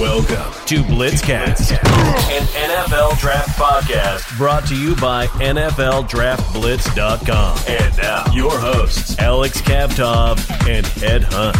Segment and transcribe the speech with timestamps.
[0.00, 7.58] Welcome to Blitzcast, an NFL draft podcast brought to you by NFLDraftBlitz.com.
[7.68, 11.54] And now, your hosts, Alex Kavtov and Ed Hunt.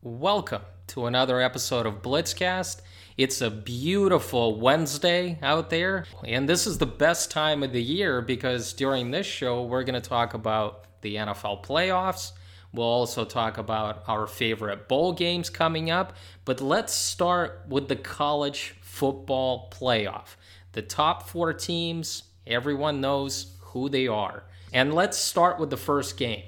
[0.00, 2.82] Welcome to another episode of Blitzcast.
[3.16, 8.22] It's a beautiful Wednesday out there, and this is the best time of the year
[8.22, 12.30] because during this show, we're going to talk about the NFL playoffs.
[12.76, 16.14] We'll also talk about our favorite bowl games coming up,
[16.44, 20.36] but let's start with the college football playoff.
[20.72, 24.44] The top four teams, everyone knows who they are.
[24.74, 26.42] And let's start with the first game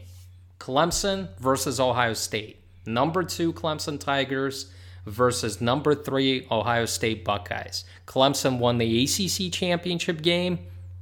[0.60, 2.58] Clemson versus Ohio State.
[2.84, 4.70] Number two, Clemson Tigers
[5.06, 7.84] versus number three, Ohio State Buckeyes.
[8.06, 10.58] Clemson won the ACC championship game.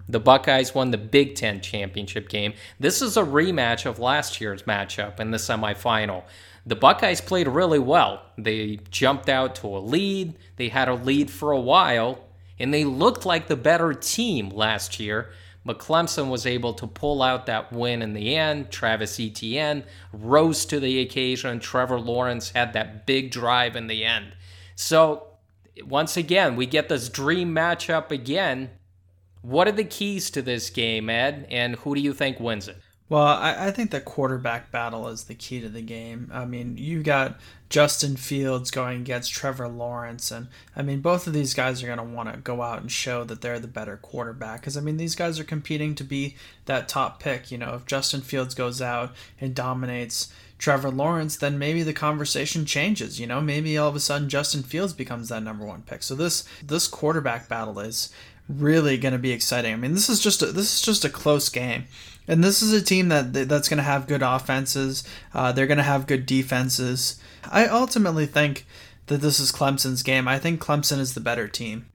[0.08, 2.54] The Buckeyes won the Big Ten championship game.
[2.78, 6.22] This is a rematch of last year's matchup in the semifinal.
[6.64, 8.22] The Buckeyes played really well.
[8.36, 10.36] They jumped out to a lead.
[10.56, 12.24] They had a lead for a while,
[12.58, 15.30] and they looked like the better team last year.
[15.64, 18.70] But was able to pull out that win in the end.
[18.70, 19.82] Travis Etienne
[20.12, 21.58] rose to the occasion.
[21.58, 24.36] Trevor Lawrence had that big drive in the end.
[24.76, 25.26] So,
[25.84, 28.70] once again, we get this dream matchup again.
[29.46, 31.46] What are the keys to this game, Ed?
[31.50, 32.78] And who do you think wins it?
[33.08, 36.28] Well, I, I think the quarterback battle is the key to the game.
[36.34, 37.38] I mean, you've got
[37.70, 41.98] Justin Fields going against Trevor Lawrence, and I mean, both of these guys are going
[41.98, 44.62] to want to go out and show that they're the better quarterback.
[44.62, 47.52] Because I mean, these guys are competing to be that top pick.
[47.52, 52.64] You know, if Justin Fields goes out and dominates Trevor Lawrence, then maybe the conversation
[52.64, 53.20] changes.
[53.20, 56.02] You know, maybe all of a sudden Justin Fields becomes that number one pick.
[56.02, 58.12] So this this quarterback battle is
[58.48, 59.72] really going to be exciting.
[59.72, 61.84] I mean, this is just a, this is just a close game.
[62.28, 65.04] And this is a team that that's going to have good offenses.
[65.32, 67.20] Uh, they're going to have good defenses.
[67.50, 68.66] I ultimately think
[69.06, 70.26] that this is Clemson's game.
[70.26, 71.86] I think Clemson is the better team.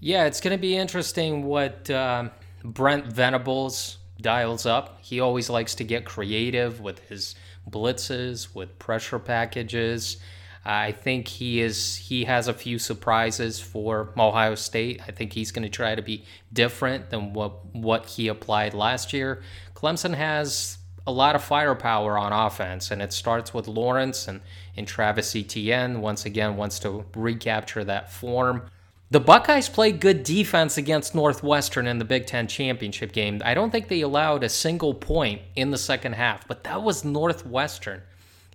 [0.00, 2.30] Yeah, it's going to be interesting what uh,
[2.64, 4.98] Brent Venables dials up.
[5.02, 7.36] He always likes to get creative with his
[7.70, 10.18] blitzes, with pressure packages.
[10.64, 15.02] I think he is he has a few surprises for Ohio State.
[15.06, 19.12] I think he's going to try to be different than what what he applied last
[19.12, 19.42] year.
[19.74, 24.40] Clemson has a lot of firepower on offense, and it starts with Lawrence and,
[24.74, 26.00] and Travis Etienne.
[26.00, 28.62] Once again, wants to recapture that form.
[29.10, 33.42] The Buckeyes played good defense against Northwestern in the Big Ten championship game.
[33.44, 37.04] I don't think they allowed a single point in the second half, but that was
[37.04, 38.02] Northwestern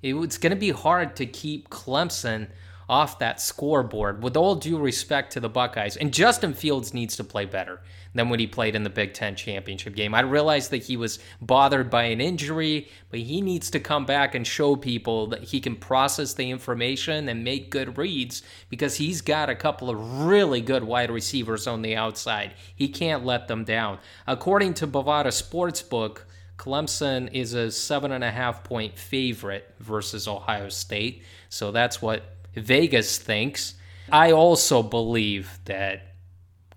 [0.02, 2.48] it's going to be hard to keep Clemson
[2.90, 5.96] off that scoreboard with all due respect to the Buckeyes.
[5.96, 7.82] And Justin Fields needs to play better
[8.16, 10.16] than when he played in the Big Ten championship game.
[10.16, 14.34] I realize that he was bothered by an injury, but he needs to come back
[14.34, 19.22] and show people that he can process the information and make good reads because he's
[19.22, 22.56] got a couple of really good wide receivers on the outside.
[22.76, 24.00] He can't let them down.
[24.26, 26.22] According to Bovada Sportsbook,
[26.60, 31.24] Clemson is a seven and a half point favorite versus Ohio State.
[31.48, 33.76] So that's what Vegas thinks.
[34.12, 36.16] I also believe that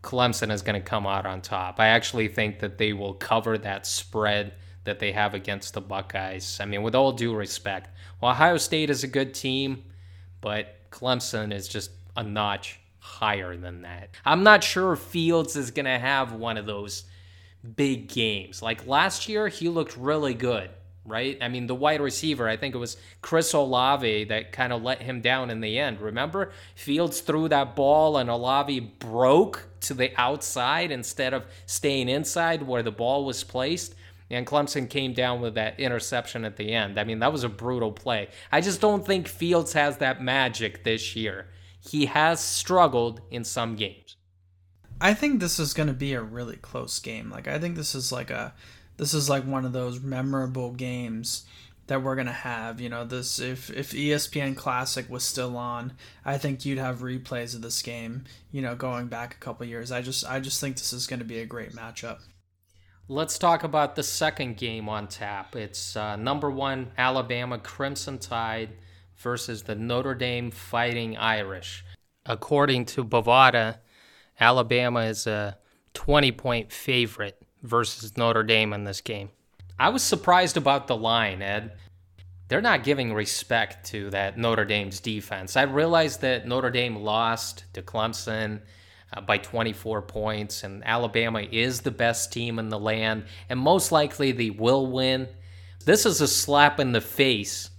[0.00, 1.80] Clemson is going to come out on top.
[1.80, 4.54] I actually think that they will cover that spread
[4.84, 6.60] that they have against the Buckeyes.
[6.60, 7.90] I mean, with all due respect,
[8.22, 9.82] Ohio State is a good team,
[10.40, 14.10] but Clemson is just a notch higher than that.
[14.24, 17.04] I'm not sure Fields is going to have one of those
[17.62, 18.62] big games.
[18.62, 20.70] Like last year, he looked really good,
[21.04, 21.38] right?
[21.40, 25.02] I mean, the wide receiver, I think it was Chris Olave that kind of let
[25.02, 26.00] him down in the end.
[26.00, 26.52] Remember?
[26.74, 32.82] Fields threw that ball and Olave broke to the outside instead of staying inside where
[32.82, 33.94] the ball was placed.
[34.30, 36.98] And Clemson came down with that interception at the end.
[36.98, 38.28] I mean, that was a brutal play.
[38.50, 41.48] I just don't think Fields has that magic this year.
[41.80, 44.01] He has struggled in some games.
[45.02, 47.28] I think this is going to be a really close game.
[47.28, 48.54] Like I think this is like a
[48.98, 51.44] this is like one of those memorable games
[51.88, 52.80] that we're going to have.
[52.80, 55.94] You know, this if if ESPN Classic was still on,
[56.24, 59.90] I think you'd have replays of this game, you know, going back a couple years.
[59.90, 62.20] I just I just think this is going to be a great matchup.
[63.08, 65.56] Let's talk about the second game on tap.
[65.56, 68.70] It's uh, number one Alabama Crimson Tide
[69.16, 71.84] versus the Notre Dame Fighting Irish.
[72.24, 73.78] According to Bovada,
[74.42, 75.56] Alabama is a
[75.94, 79.30] 20 point favorite versus Notre Dame in this game.
[79.78, 81.72] I was surprised about the line, Ed.
[82.48, 85.56] They're not giving respect to that Notre Dame's defense.
[85.56, 88.62] I realized that Notre Dame lost to Clemson
[89.16, 93.92] uh, by 24 points, and Alabama is the best team in the land, and most
[93.92, 95.28] likely they will win.
[95.84, 97.70] This is a slap in the face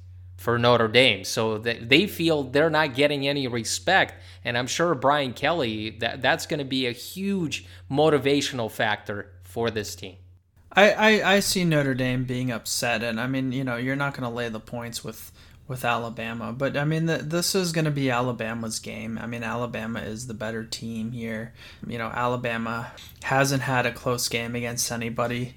[0.43, 1.23] for Notre Dame.
[1.23, 4.15] So they feel they're not getting any respect.
[4.43, 9.71] And I'm sure Brian Kelly, that, that's going to be a huge motivational factor for
[9.71, 10.17] this team.
[10.73, 13.03] I, I, I see Notre Dame being upset.
[13.03, 15.31] And I mean, you know, you're not going to lay the points with
[15.65, 16.51] with Alabama.
[16.51, 19.17] But I mean, the, this is going to be Alabama's game.
[19.17, 21.53] I mean, Alabama is the better team here.
[21.87, 22.91] You know, Alabama
[23.23, 25.55] hasn't had a close game against anybody.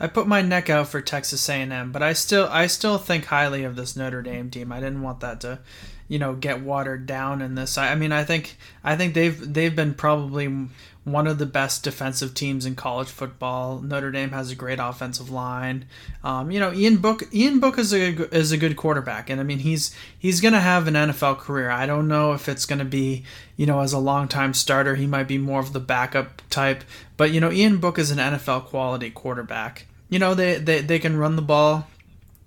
[0.00, 3.64] I put my neck out for Texas A&M, but I still I still think highly
[3.64, 4.70] of this Notre Dame team.
[4.70, 5.58] I didn't want that to,
[6.06, 7.76] you know, get watered down in this.
[7.76, 10.68] I, I mean, I think I think they've they've been probably
[11.12, 13.80] one of the best defensive teams in college football.
[13.80, 15.86] Notre Dame has a great offensive line.
[16.22, 19.44] Um, you know, Ian Book Ian Book is a is a good quarterback, and I
[19.44, 21.70] mean he's he's gonna have an NFL career.
[21.70, 23.24] I don't know if it's gonna be
[23.56, 24.94] you know as a long time starter.
[24.94, 26.84] He might be more of the backup type,
[27.16, 29.87] but you know Ian Book is an NFL quality quarterback.
[30.08, 31.86] You know they they, they can run the ball.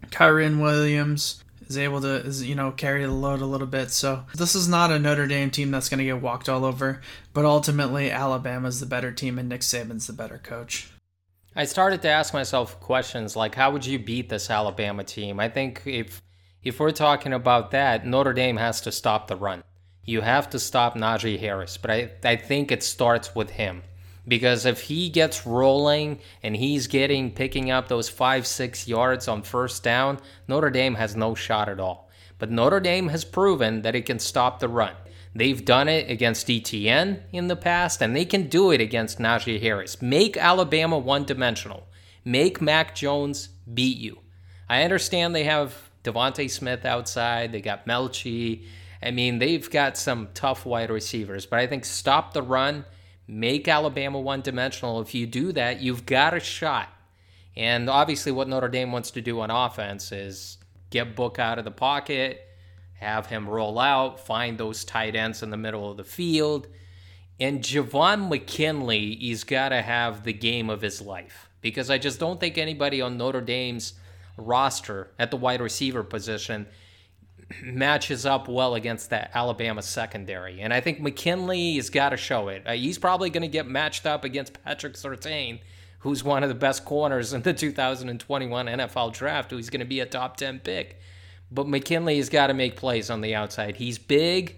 [0.09, 1.41] Kyren Williams,
[1.71, 3.89] is able to is, you know carry the load a little bit.
[3.91, 7.01] So this is not a Notre Dame team that's going to get walked all over,
[7.33, 10.91] but ultimately Alabama's the better team and Nick Saban's the better coach.
[11.55, 15.39] I started to ask myself questions like how would you beat this Alabama team?
[15.39, 16.21] I think if
[16.61, 19.63] if we're talking about that, Notre Dame has to stop the run.
[20.03, 23.83] You have to stop Najee Harris, but I, I think it starts with him
[24.27, 29.41] because if he gets rolling and he's getting picking up those five six yards on
[29.41, 32.09] first down notre dame has no shot at all.
[32.37, 34.95] But notre dame has proven that it can stop the run.
[35.33, 39.61] They've done it against Etienne in the past and they can do it against najee
[39.61, 40.01] harris.
[40.01, 41.87] Make alabama one-dimensional.
[42.23, 44.19] Make mac jones beat you.
[44.69, 47.51] I understand they have DeVonta smith outside.
[47.51, 48.65] They got Metchie.
[49.01, 52.85] I mean they've got some tough wide receivers but i think stop the run
[53.31, 54.99] make Alabama one dimensional.
[54.99, 56.89] If you do that, you've got a shot.
[57.55, 60.57] And obviously, what Notre Dame wants to do on offense is
[60.89, 62.45] get Book out of the pocket,
[62.95, 66.67] have him roll out, find those tight ends in the middle of the field.
[67.39, 72.19] And Javon McKinley, he's got to have the game of his life because I just
[72.19, 73.93] don't think anybody on Notre Dame's
[74.37, 76.67] roster at the wide receiver position
[77.63, 80.61] matches up well against that Alabama secondary.
[80.61, 82.63] And I think McKinley has got to show it.
[82.65, 85.59] Uh, he's probably going to get matched up against Patrick Surtain,
[85.99, 89.99] who's one of the best corners in the 2021 NFL draft, who's going to be
[89.99, 90.99] a top 10 pick.
[91.51, 93.75] But McKinley has got to make plays on the outside.
[93.75, 94.57] He's big,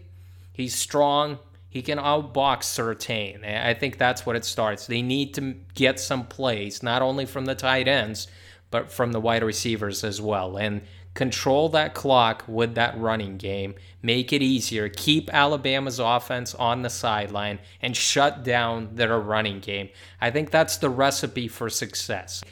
[0.54, 1.40] he's strong,
[1.74, 3.44] he can outbox Surtain.
[3.44, 4.86] I think that's what it starts.
[4.86, 8.28] They need to get some plays, not only from the tight ends,
[8.70, 10.58] but from the wide receivers as well.
[10.58, 10.82] And
[11.14, 16.90] control that clock with that running game, make it easier, keep Alabama's offense on the
[16.90, 19.90] sideline, and shut down their running game.
[20.20, 22.44] I think that's the recipe for success.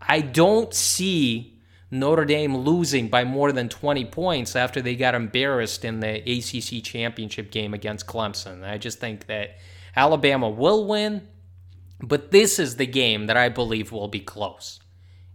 [0.00, 1.58] I don't see
[1.90, 6.84] Notre Dame losing by more than 20 points after they got embarrassed in the ACC
[6.84, 8.64] championship game against Clemson.
[8.64, 9.58] I just think that
[9.94, 11.26] Alabama will win,
[12.00, 14.80] but this is the game that I believe will be close.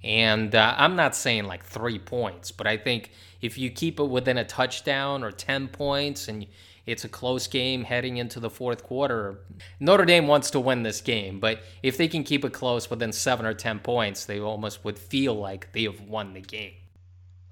[0.03, 3.11] And uh, I'm not saying like three points, but I think
[3.41, 6.47] if you keep it within a touchdown or 10 points and
[6.85, 9.39] it's a close game heading into the fourth quarter,
[9.79, 11.39] Notre Dame wants to win this game.
[11.39, 14.97] But if they can keep it close within seven or 10 points, they almost would
[14.97, 16.73] feel like they have won the game.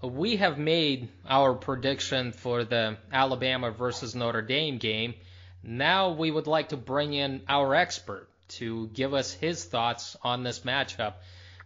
[0.01, 5.13] We have made our prediction for the Alabama versus Notre Dame game.
[5.61, 10.43] Now we would like to bring in our expert to give us his thoughts on
[10.43, 11.15] this matchup.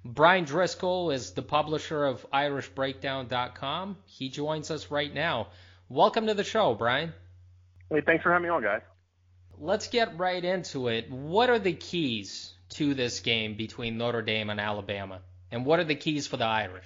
[0.06, 3.98] Brian Driscoll is the publisher of IrishBreakdown.com.
[4.06, 5.48] He joins us right now.
[5.88, 7.14] Welcome to the show, Brian.
[7.90, 8.82] Hey, thanks for having me on, guys.
[9.58, 11.10] Let's get right into it.
[11.10, 15.22] What are the keys to this game between Notre Dame and Alabama?
[15.52, 16.86] And what are the keys for the Irish?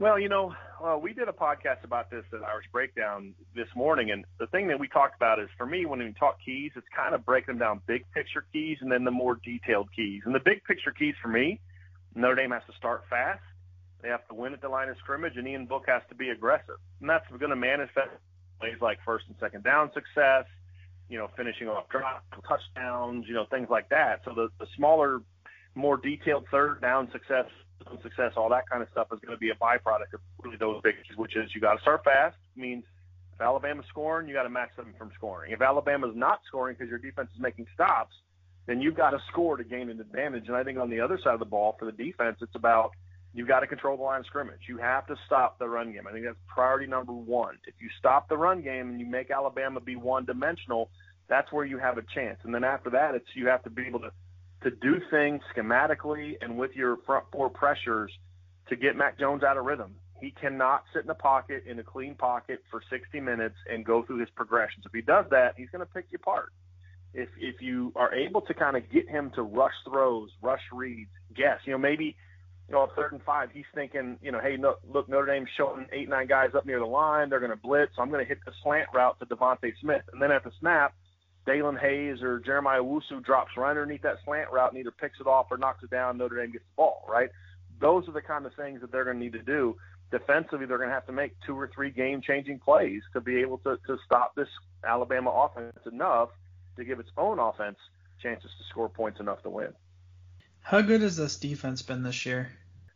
[0.00, 4.12] Well, you know, uh, we did a podcast about this at Irish Breakdown this morning,
[4.12, 6.86] and the thing that we talked about is for me, when we talk keys, it's
[6.96, 10.22] kind of breaking them down big picture keys and then the more detailed keys.
[10.24, 11.60] And the big picture keys for me
[12.18, 13.42] Notre Dame has to start fast.
[14.02, 16.30] They have to win at the line of scrimmage, and Ian Book has to be
[16.30, 16.76] aggressive.
[17.00, 18.10] And that's going to manifest
[18.60, 20.44] ways like first and second down success,
[21.08, 24.22] you know, finishing off drops, touchdowns, you know, things like that.
[24.24, 25.22] So the, the smaller,
[25.74, 27.46] more detailed third down success,
[28.02, 30.80] success, all that kind of stuff is going to be a byproduct of really those
[30.82, 32.36] big, which is you got to start fast.
[32.56, 32.84] Means
[33.34, 35.52] if Alabama's scoring, you got to match them from scoring.
[35.52, 38.14] If Alabama's not scoring because your defense is making stops,
[38.68, 40.44] then you've got to score to gain an advantage.
[40.46, 42.90] And I think on the other side of the ball for the defense, it's about
[43.32, 44.60] you've got to control the line of scrimmage.
[44.68, 46.06] You have to stop the run game.
[46.06, 47.56] I think that's priority number one.
[47.66, 50.90] If you stop the run game and you make Alabama be one dimensional,
[51.28, 52.40] that's where you have a chance.
[52.44, 54.12] And then after that, it's you have to be able to
[54.64, 58.12] to do things schematically and with your front four pressures
[58.68, 59.94] to get Mac Jones out of rhythm.
[60.20, 64.02] He cannot sit in a pocket in a clean pocket for 60 minutes and go
[64.02, 64.84] through his progressions.
[64.84, 66.52] If he does that, he's going to pick you apart.
[67.14, 71.10] If if you are able to kind of get him to rush throws, rush reads,
[71.34, 72.16] guess, you know, maybe
[72.68, 75.86] you know, third and five, he's thinking, you know, hey, no, look, Notre Dame's showing
[75.90, 77.30] eight, nine guys up near the line.
[77.30, 77.92] They're going to blitz.
[77.96, 80.02] So I'm going to hit the slant route to DeVonta Smith.
[80.12, 80.94] And then at the snap,
[81.46, 85.26] Daelin Hayes or Jeremiah Owusu drops right underneath that slant route and either picks it
[85.26, 86.18] off or knocks it down.
[86.18, 87.30] Notre Dame gets the ball, right?
[87.80, 89.76] Those are the kind of things that they're going to need to do.
[90.10, 93.58] Defensively, they're going to have to make two or three game-changing plays to be able
[93.58, 94.48] to, to stop this
[94.86, 96.28] Alabama offense enough
[96.78, 97.78] to give its own offense
[98.22, 99.72] chances to score points enough to win.
[100.60, 102.50] How good has this defense been this year?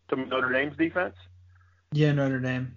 [0.09, 1.15] To Notre Dame's defense?
[1.93, 2.77] Yeah, Notre Dame.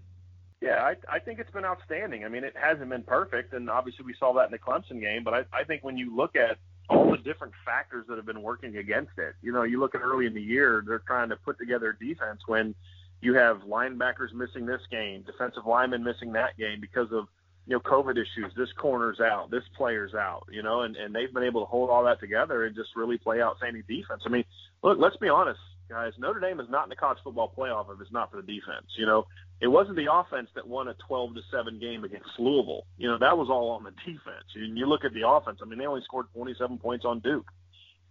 [0.61, 2.23] Yeah, I, I think it's been outstanding.
[2.25, 5.23] I mean, it hasn't been perfect, and obviously we saw that in the Clemson game.
[5.23, 6.57] But I, I think when you look at
[6.89, 10.01] all the different factors that have been working against it, you know, you look at
[10.01, 12.73] early in the year, they're trying to put together a defense when
[13.21, 17.27] you have linebackers missing this game, defensive linemen missing that game because of
[17.67, 18.53] you know COVID issues.
[18.55, 21.89] This corner's out, this player's out, you know, and and they've been able to hold
[21.89, 24.23] all that together and just really play outstanding defense.
[24.25, 24.45] I mean,
[24.83, 26.13] look, let's be honest, guys.
[26.17, 28.85] Notre Dame is not in the college football playoff if it's not for the defense.
[28.97, 29.25] You know,
[29.61, 32.85] it wasn't the offense that won a 12 to seven game against Louisville.
[32.97, 34.45] You know, that was all on the defense.
[34.55, 35.59] And you look at the offense.
[35.61, 37.49] I mean, they only scored 27 points on Duke.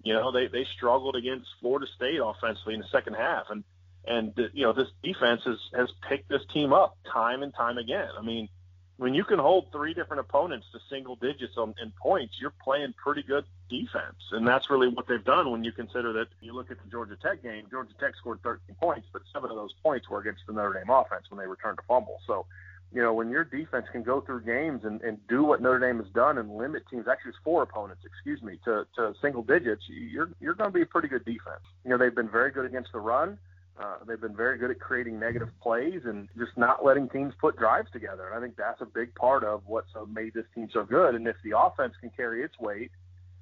[0.03, 3.65] You know, they they struggled against Florida State offensively in the second half, and
[4.07, 8.09] and you know this defense has has picked this team up time and time again.
[8.19, 8.49] I mean
[8.97, 12.95] when you can hold three different opponents to single digits on, in points, you're playing
[12.97, 14.17] pretty good defense.
[14.31, 17.17] And that's really what they've done when you consider that you look at the Georgia
[17.21, 20.53] Tech game, Georgia Tech scored 13 points, but seven of those points were against the
[20.53, 22.21] Notre Dame offense when they returned to fumble.
[22.27, 22.47] So,
[22.93, 25.99] you know, when your defense can go through games and, and do what Notre Dame
[25.99, 29.83] has done and limit teams, actually it's four opponents, excuse me, to, to single digits,
[29.89, 31.65] you're, you're going to be a pretty good defense.
[31.85, 33.39] You know, they've been very good against the run.
[33.77, 37.59] Uh, they've been very good at creating negative plays and just not letting teams put
[37.59, 38.29] drives together.
[38.29, 41.17] And I think that's a big part of what's made this team so good.
[41.17, 42.93] And if the offense can carry its weight,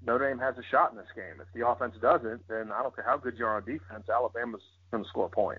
[0.04, 1.40] Notre Dame has a shot in this game.
[1.40, 4.62] If the offense doesn't, then I don't care how good you are on defense, Alabama's
[4.90, 5.58] going to score a point.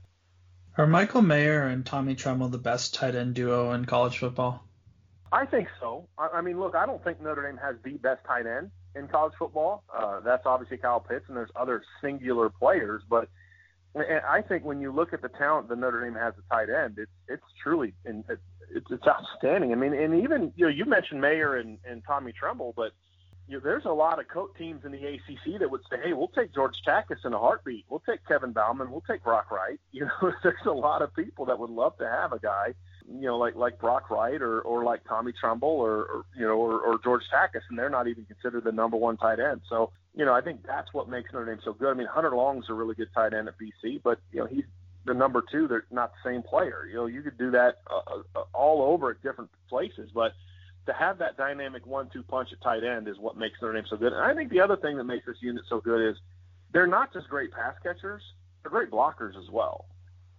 [0.76, 4.64] Are Michael Mayer and Tommy Tremble the best tight end duo in college football?
[5.32, 6.08] I think so.
[6.18, 9.08] I, I mean, look, I don't think Notre Dame has the best tight end in
[9.08, 9.84] college football.
[9.96, 13.30] Uh, that's obviously Kyle Pitts, and there's other singular players, but–
[13.96, 16.70] and I think when you look at the talent that Notre Dame has at tight
[16.70, 19.72] end, it's it's truly and it's it's outstanding.
[19.72, 22.92] I mean, and even you know you mentioned Mayer and, and Tommy Tremble, but
[23.48, 26.14] you know, there's a lot of coach teams in the ACC that would say, hey,
[26.14, 27.86] we'll take George Takacs in a heartbeat.
[27.90, 28.90] We'll take Kevin Bauman.
[28.90, 29.80] We'll take Brock Wright.
[29.92, 32.74] You know, there's a lot of people that would love to have a guy,
[33.08, 36.56] you know, like like Brock Wright or or like Tommy Tremble or, or you know
[36.56, 39.62] or, or George Takacs, and they're not even considered the number one tight end.
[39.70, 41.90] So you know, I think that's what makes Notre Dame so good.
[41.90, 44.66] I mean, Hunter Long's a really good tight end at BC, but you know, he's
[45.06, 45.68] the number two.
[45.68, 46.86] They're not the same player.
[46.88, 50.34] You know, you could do that uh, uh, all over at different places, but
[50.86, 53.98] to have that dynamic one-two punch at tight end is what makes Notre Dame so
[53.98, 54.14] good.
[54.14, 56.18] And I think the other thing that makes this unit so good is
[56.74, 58.22] they're not just great pass catchers;
[58.62, 59.86] they're great blockers as well.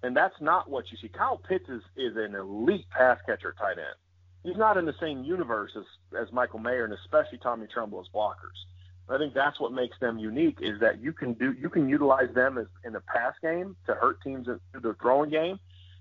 [0.03, 1.09] And that's not what you see.
[1.09, 3.97] Kyle Pitts is, is an elite pass catcher tight end.
[4.43, 5.85] He's not in the same universe as,
[6.21, 8.61] as Michael Mayer and especially Tommy Tremble as blockers.
[9.09, 12.33] I think that's what makes them unique is that you can do you can utilize
[12.35, 15.61] them as in the pass game to hurt teams in the throwing game,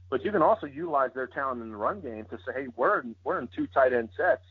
[0.09, 3.01] but you can also utilize their talent in the run game to say, hey, we're
[3.01, 4.45] in, we're in two tight end sets,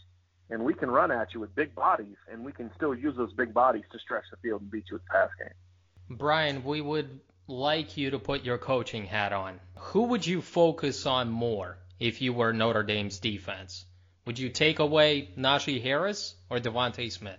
[0.50, 3.32] and we can run at you with big bodies, and we can still use those
[3.32, 6.18] big bodies to stretch the field and beat you with the pass game.
[6.18, 9.60] Brian, we would like you to put your coaching hat on.
[9.76, 13.86] Who would you focus on more if you were Notre Dame's defense?
[14.26, 17.38] Would you take away Najee Harris or DeVonta Smith?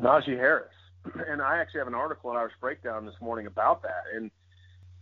[0.00, 0.72] Najee Harris.
[1.28, 4.04] And I actually have an article in Irish Breakdown this morning about that.
[4.14, 4.30] And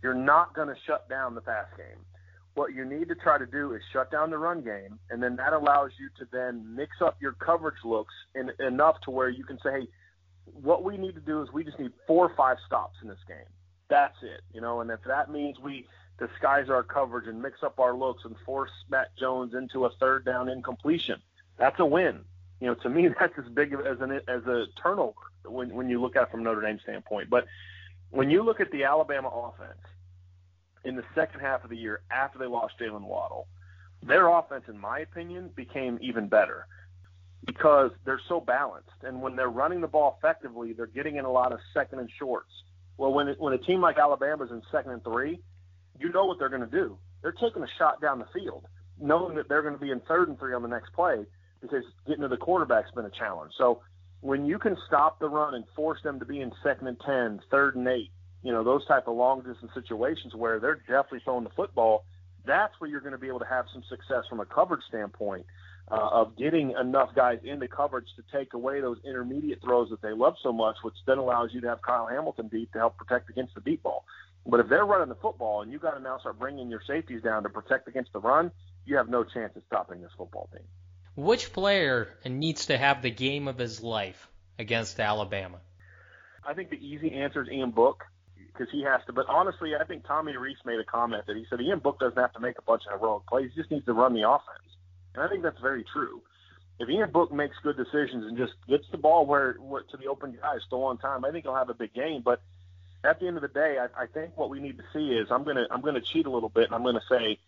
[0.01, 2.05] you're not going to shut down the pass game.
[2.53, 5.35] What you need to try to do is shut down the run game, and then
[5.35, 9.43] that allows you to then mix up your coverage looks in, enough to where you
[9.43, 9.87] can say, hey,
[10.45, 13.19] what we need to do is we just need four or five stops in this
[13.27, 13.37] game.
[13.89, 14.81] That's it, you know.
[14.81, 15.85] And if that means we
[16.17, 20.25] disguise our coverage and mix up our looks and force Mac Jones into a third
[20.25, 21.21] down incompletion,
[21.57, 22.23] that's a win
[22.59, 25.13] you know, to me, that's as big as an as a turnover
[25.45, 27.29] when when you look at it from Notre Dame standpoint.
[27.29, 27.45] But
[28.11, 29.79] when you look at the Alabama offense
[30.83, 33.47] in the second half of the year after they lost Jaylen Waddle,
[34.01, 36.65] their offense, in my opinion, became even better
[37.45, 38.89] because they're so balanced.
[39.03, 42.09] And when they're running the ball effectively, they're getting in a lot of second and
[42.17, 42.51] shorts.
[42.97, 45.39] Well, when when a team like Alabama's in second and three,
[45.99, 46.97] you know what they're going to do.
[47.21, 48.65] They're taking a shot down the field,
[48.99, 51.25] knowing that they're going to be in third and three on the next play
[51.61, 53.53] because getting to the quarterback's been a challenge.
[53.57, 53.81] So
[54.21, 57.39] when you can stop the run and force them to be in second and ten,
[57.49, 58.11] third and eight,
[58.43, 62.05] you know, those type of long distance situations where they're definitely throwing the football,
[62.45, 65.45] that's where you're going to be able to have some success from a coverage standpoint
[65.91, 70.11] uh, of getting enough guys into coverage to take away those intermediate throws that they
[70.11, 73.29] love so much, which then allows you to have Kyle Hamilton deep to help protect
[73.29, 74.05] against the deep ball.
[74.45, 77.21] But if they're running the football and you got to now start bringing your safeties
[77.21, 78.51] down to protect against the run,
[78.85, 80.65] you have no chance of stopping this football team.
[81.19, 85.59] Which player needs to have the game of his life against Alabama?
[86.47, 88.05] I think the easy answer is Ian Book
[88.37, 89.11] because he has to.
[89.11, 92.17] But honestly, I think Tommy Rees made a comment that he said Ian Book doesn't
[92.17, 94.63] have to make a bunch of heroic plays; he just needs to run the offense.
[95.13, 96.21] And I think that's very true.
[96.79, 100.07] If Ian Book makes good decisions and just gets the ball where, where to the
[100.07, 102.21] open guys still on time, I think he'll have a big game.
[102.23, 102.41] But
[103.03, 105.27] at the end of the day, I, I think what we need to see is
[105.31, 107.39] I'm gonna I'm gonna cheat a little bit and I'm gonna say,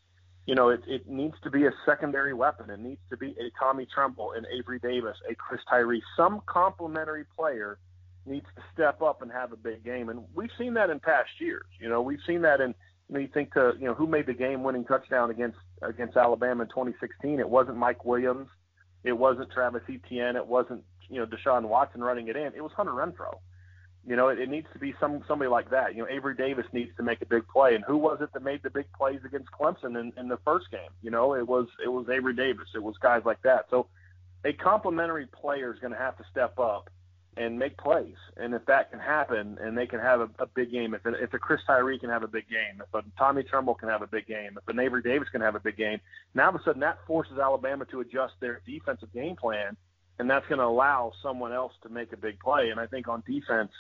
[0.46, 2.70] you know, it, it needs to be a secondary weapon.
[2.70, 7.26] It needs to be a Tommy Tremble, an Avery Davis, a Chris Tyree, some complementary
[7.36, 7.78] player
[8.26, 10.10] needs to step up and have a big game.
[10.10, 11.66] And we've seen that in past years.
[11.80, 12.74] You know, we've seen that in
[13.10, 16.64] you, know, you think to you know who made the game-winning touchdown against against Alabama
[16.64, 17.40] in 2016.
[17.40, 18.48] It wasn't Mike Williams.
[19.04, 20.36] It wasn't Travis Etienne.
[20.36, 22.54] It wasn't you know Deshaun Watson running it in.
[22.56, 23.38] It was Hunter Renfrow.
[24.06, 25.96] You know, it, it needs to be some somebody like that.
[25.96, 27.76] You know, Avery Davis needs to make a big play.
[27.76, 30.72] And who was it that made the big plays against Clemson in, in the first
[30.72, 30.90] game?
[31.02, 32.68] You know, it was it was Avery Davis.
[32.74, 33.66] It was guys like that.
[33.70, 33.88] So
[34.44, 36.90] a complementary player is going to have to step up
[37.38, 38.16] and make plays.
[38.38, 41.34] And if that can happen, and they can have a, a big game, if, if
[41.34, 44.08] a Chris Tyree can have a big game, if a Tommy Turnbull can have a
[44.08, 46.00] big game, if a Avery Davis can have a big game,
[46.34, 49.78] now all of a sudden that forces Alabama to adjust their defensive game plan,
[50.20, 52.70] and that's going to allow someone else to make a big play.
[52.70, 53.72] And I think on defense,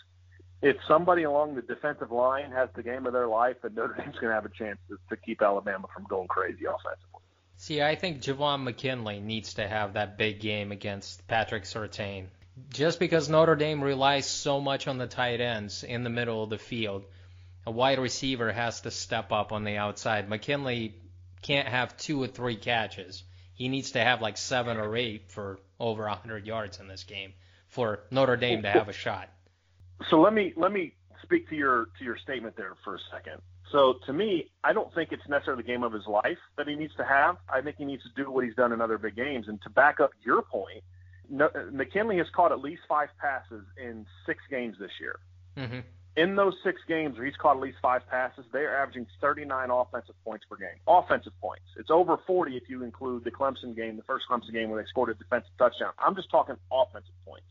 [0.61, 4.15] if somebody along the defensive line has the game of their life, then Notre Dame's
[4.15, 7.21] going to have a chance to, to keep Alabama from going crazy offensively.
[7.57, 12.27] See, I think Javon McKinley needs to have that big game against Patrick Surtain
[12.69, 16.49] just because Notre Dame relies so much on the tight ends in the middle of
[16.49, 17.05] the field,
[17.65, 20.29] a wide receiver has to step up on the outside.
[20.29, 20.95] McKinley
[21.41, 23.23] can't have two or three catches.
[23.53, 27.33] He needs to have like seven or eight for over 100 yards in this game
[27.67, 29.29] for Notre Dame to have a shot.
[30.09, 33.41] So let me let me speak to your to your statement there for a second.
[33.71, 36.75] So to me, I don't think it's necessarily the game of his life that he
[36.75, 37.37] needs to have.
[37.47, 39.47] I think he needs to do what he's done in other big games.
[39.47, 40.83] And to back up your point,
[41.29, 45.19] no, McKinley has caught at least five passes in six games this year.
[45.57, 45.79] Mm-hmm.
[46.17, 49.71] In those six games where he's caught at least five passes, they are averaging 39
[49.71, 50.75] offensive points per game.
[50.85, 51.63] Offensive points.
[51.77, 54.87] It's over 40 if you include the Clemson game, the first Clemson game where they
[54.89, 55.93] scored a defensive touchdown.
[55.97, 57.47] I'm just talking offensive points.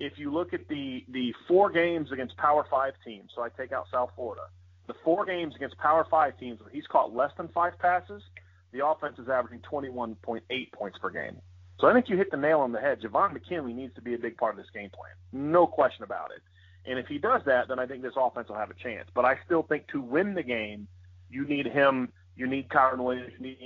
[0.00, 3.72] If you look at the the four games against Power Five teams, so I take
[3.72, 4.42] out South Florida,
[4.86, 8.22] the four games against Power Five teams where he's caught less than five passes,
[8.72, 11.40] the offense is averaging 21.8 points per game.
[11.78, 13.00] So I think you hit the nail on the head.
[13.00, 15.12] Javon McKinley needs to be a big part of this game plan.
[15.32, 16.42] No question about it.
[16.88, 19.08] And if he does that, then I think this offense will have a chance.
[19.14, 20.88] But I still think to win the game,
[21.30, 23.58] you need him, you need Kyren Williams, you need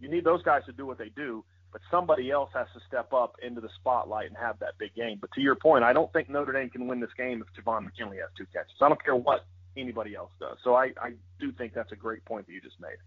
[0.00, 1.44] you need those guys to do what they do.
[1.72, 5.18] But somebody else has to step up into the spotlight and have that big game.
[5.20, 7.84] But to your point, I don't think Notre Dame can win this game if Javon
[7.84, 8.74] McKinley has two catches.
[8.80, 10.58] I don't care what anybody else does.
[10.62, 12.98] So I, I do think that's a great point that you just made.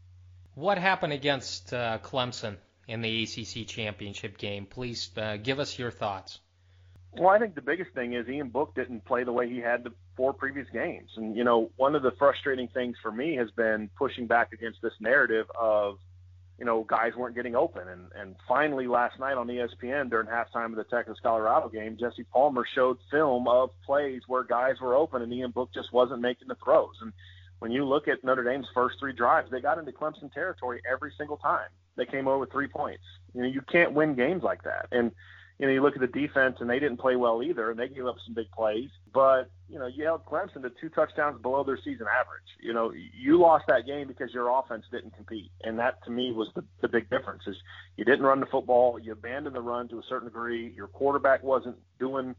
[0.56, 4.66] What happened against uh, Clemson in the ACC championship game.
[4.66, 6.40] Please uh, give us your thoughts.
[7.18, 9.84] Well, I think the biggest thing is Ian Book didn't play the way he had
[9.84, 11.10] the four previous games.
[11.16, 14.82] And, you know, one of the frustrating things for me has been pushing back against
[14.82, 15.98] this narrative of,
[16.58, 17.88] you know, guys weren't getting open.
[17.88, 22.24] And, and finally, last night on ESPN during halftime of the Texas Colorado game, Jesse
[22.32, 26.48] Palmer showed film of plays where guys were open and Ian Book just wasn't making
[26.48, 26.96] the throws.
[27.02, 27.12] And
[27.60, 31.12] when you look at Notre Dame's first three drives, they got into Clemson territory every
[31.18, 33.04] single time they came over with three points.
[33.34, 34.88] You know, you can't win games like that.
[34.92, 35.12] And
[35.58, 37.88] you know, you look at the defense, and they didn't play well either, and they
[37.88, 38.90] gave up some big plays.
[39.14, 42.44] But you know, you held Clemson to two touchdowns below their season average.
[42.62, 46.32] You know, you lost that game because your offense didn't compete, and that to me
[46.34, 47.44] was the, the big difference.
[47.48, 47.56] Is
[47.96, 50.74] you didn't run the football, you abandoned the run to a certain degree.
[50.76, 52.36] Your quarterback wasn't doing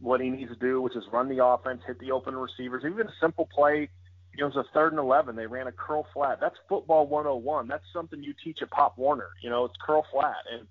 [0.00, 2.84] what he needs to do, which is run the offense, hit the open receivers.
[2.86, 3.88] Even a simple play
[4.34, 5.36] You know, it was a third and 11.
[5.36, 6.38] They ran a curl flat.
[6.40, 7.66] That's football 101.
[7.66, 9.30] That's something you teach at Pop Warner.
[9.42, 10.36] You know, it's curl flat.
[10.52, 10.68] And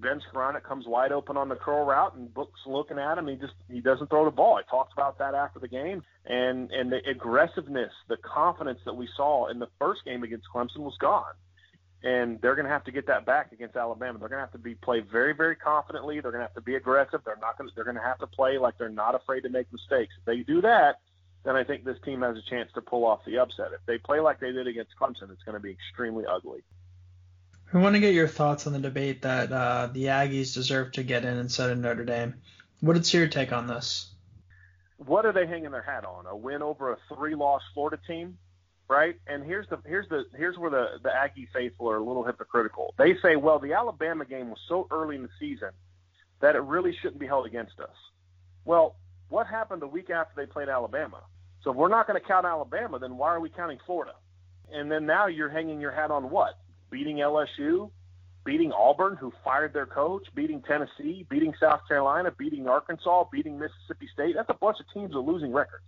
[0.00, 3.26] Ben Skowronek comes wide open on the curl route, and Book's looking at him.
[3.26, 4.56] He just he doesn't throw the ball.
[4.56, 9.08] I talked about that after the game, and and the aggressiveness, the confidence that we
[9.16, 11.34] saw in the first game against Clemson was gone.
[12.00, 14.20] And they're going to have to get that back against Alabama.
[14.20, 16.20] They're going to have to be play very, very confidently.
[16.20, 17.22] They're going to have to be aggressive.
[17.24, 17.70] They're not going.
[17.74, 20.14] They're going to have to play like they're not afraid to make mistakes.
[20.16, 21.00] If they do that,
[21.44, 23.72] then I think this team has a chance to pull off the upset.
[23.72, 26.62] If they play like they did against Clemson, it's going to be extremely ugly.
[27.72, 31.02] I want to get your thoughts on the debate that uh, the Aggies deserve to
[31.02, 32.34] get in instead of Notre Dame.
[32.80, 34.10] What is your take on this?
[34.96, 36.26] What are they hanging their hat on?
[36.26, 38.38] A win over a three-loss Florida team?
[38.88, 39.16] right?
[39.26, 42.94] And here's the here's the here's where the the Aggie faithful are a little hypocritical.
[42.98, 45.70] They say, well, the Alabama game was so early in the season
[46.40, 47.94] that it really shouldn't be held against us.
[48.64, 48.96] Well,
[49.28, 51.22] what happened the week after they played Alabama?
[51.62, 54.14] So if we're not going to count Alabama, then why are we counting Florida?
[54.72, 56.58] And then now you're hanging your hat on what?
[56.90, 57.90] Beating LSU,
[58.44, 64.08] beating Auburn, who fired their coach, beating Tennessee, beating South Carolina, beating Arkansas, beating Mississippi
[64.12, 64.34] State.
[64.34, 65.84] That's a bunch of teams with losing records.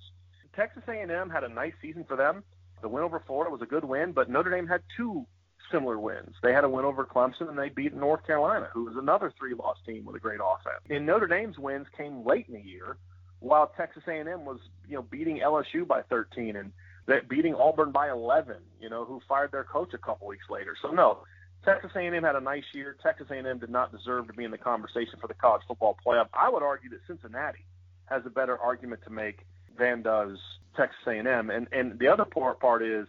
[0.54, 2.42] Texas A&M had a nice season for them.
[2.82, 5.26] The win over Florida was a good win, but Notre Dame had two
[5.70, 6.34] similar wins.
[6.42, 9.78] They had a win over Clemson and they beat North Carolina, who was another three-loss
[9.86, 10.82] team with a great offense.
[10.88, 12.96] And Notre Dame's wins came late in the year,
[13.38, 14.58] while Texas A&M was,
[14.88, 16.72] you know, beating LSU by 13 and
[17.10, 20.76] that beating Auburn by 11, you know, who fired their coach a couple weeks later.
[20.80, 21.18] So no,
[21.64, 22.96] Texas A&M had a nice year.
[23.02, 26.28] Texas A&M did not deserve to be in the conversation for the college football playoff.
[26.32, 27.66] I would argue that Cincinnati
[28.06, 29.40] has a better argument to make
[29.76, 30.38] than does
[30.76, 31.50] Texas A&M.
[31.50, 33.08] And and the other part part is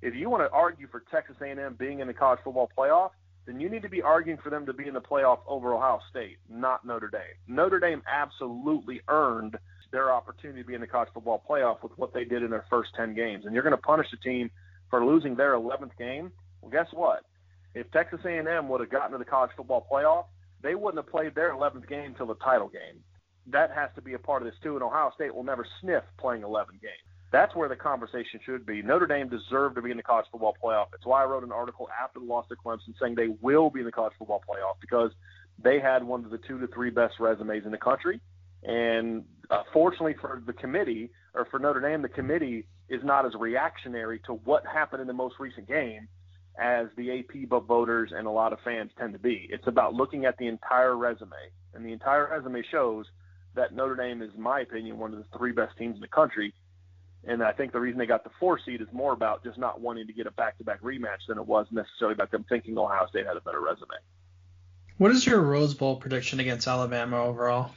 [0.00, 3.10] if you want to argue for Texas A&M being in the college football playoff,
[3.44, 6.00] then you need to be arguing for them to be in the playoff over Ohio
[6.08, 7.36] State, not Notre Dame.
[7.46, 9.58] Notre Dame absolutely earned
[9.92, 12.64] their opportunity to be in the college football playoff with what they did in their
[12.68, 13.44] first 10 games.
[13.44, 14.50] And you're going to punish a team
[14.90, 16.32] for losing their 11th game?
[16.60, 17.24] Well, guess what?
[17.74, 20.24] If Texas A&M would have gotten to the college football playoff,
[20.62, 23.02] they wouldn't have played their 11th game till the title game.
[23.46, 24.74] That has to be a part of this too.
[24.74, 26.92] And Ohio State will never sniff playing 11 games.
[27.32, 28.82] That's where the conversation should be.
[28.82, 30.88] Notre Dame deserved to be in the college football playoff.
[30.94, 33.80] It's why I wrote an article after the loss to Clemson saying they will be
[33.80, 35.12] in the college football playoff because
[35.58, 38.20] they had one of the two to three best resumes in the country.
[38.62, 43.32] And uh, fortunately for the committee, or for Notre Dame, the committee is not as
[43.34, 46.08] reactionary to what happened in the most recent game
[46.60, 49.48] as the AP voters and a lot of fans tend to be.
[49.50, 51.30] It's about looking at the entire resume,
[51.74, 53.06] and the entire resume shows
[53.54, 56.08] that Notre Dame is, in my opinion, one of the three best teams in the
[56.08, 56.54] country.
[57.24, 59.80] And I think the reason they got the four seed is more about just not
[59.80, 63.26] wanting to get a back-to-back rematch than it was necessarily about them thinking Ohio State
[63.26, 63.96] had a better resume.
[64.98, 67.70] What is your Rose Bowl prediction against Alabama overall?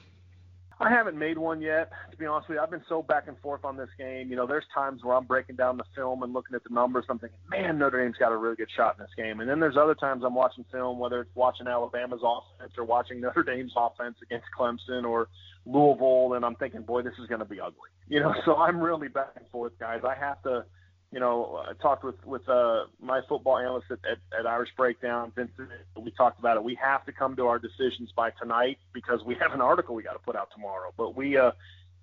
[0.80, 2.62] I haven't made one yet, to be honest with you.
[2.62, 4.30] I've been so back and forth on this game.
[4.30, 7.06] You know, there's times where I'm breaking down the film and looking at the numbers.
[7.08, 9.40] And I'm thinking, man, Notre Dame's got a really good shot in this game.
[9.40, 13.22] And then there's other times I'm watching film, whether it's watching Alabama's offense or watching
[13.22, 15.30] Notre Dame's offense against Clemson or
[15.66, 17.90] Louisville, and I'm thinking, boy, this is going to be ugly.
[18.08, 20.02] You know, so I'm really back and forth, guys.
[20.08, 20.66] I have to
[21.12, 25.32] you know, I talked with with uh, my football analyst at, at, at Irish Breakdown,
[25.36, 25.70] Vincent.
[25.98, 26.63] We talked about it.
[26.63, 30.04] We have to come to our decisions by tonight because we have an article we
[30.04, 30.94] got to put out tomorrow.
[30.98, 31.52] But we uh,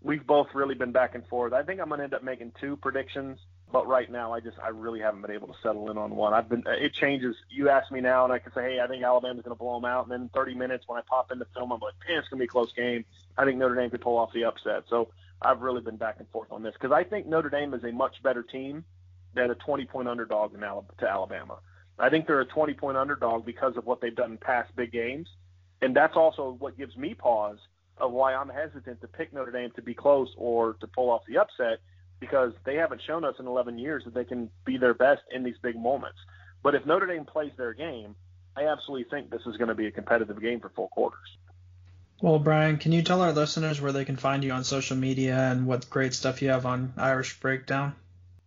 [0.02, 1.52] we've both really been back and forth.
[1.52, 3.38] I think I'm going to end up making two predictions,
[3.70, 6.32] but right now I just I really haven't been able to settle in on one.
[6.34, 7.36] I've been it changes.
[7.50, 9.80] You ask me now, and I can say, hey, I think Alabama's going to blow
[9.80, 12.18] them out, and then 30 minutes when I pop in the film, I'm like, man,
[12.18, 13.04] it's going to be a close game.
[13.36, 14.84] I think Notre Dame could pull off the upset.
[14.88, 15.08] So
[15.44, 17.92] I've really been back and forth on this because I think Notre Dame is a
[17.92, 18.84] much better team
[19.34, 21.58] than a 20 point underdog to Alabama.
[21.98, 24.92] I think they're a 20 point underdog because of what they've done in past big
[24.92, 25.28] games.
[25.80, 27.58] And that's also what gives me pause
[27.98, 31.22] of why I'm hesitant to pick Notre Dame to be close or to pull off
[31.28, 31.80] the upset
[32.20, 35.42] because they haven't shown us in 11 years that they can be their best in
[35.42, 36.18] these big moments.
[36.62, 38.14] But if Notre Dame plays their game,
[38.56, 41.18] I absolutely think this is going to be a competitive game for full quarters.
[42.22, 45.36] Well, Brian, can you tell our listeners where they can find you on social media
[45.36, 47.96] and what great stuff you have on Irish Breakdown?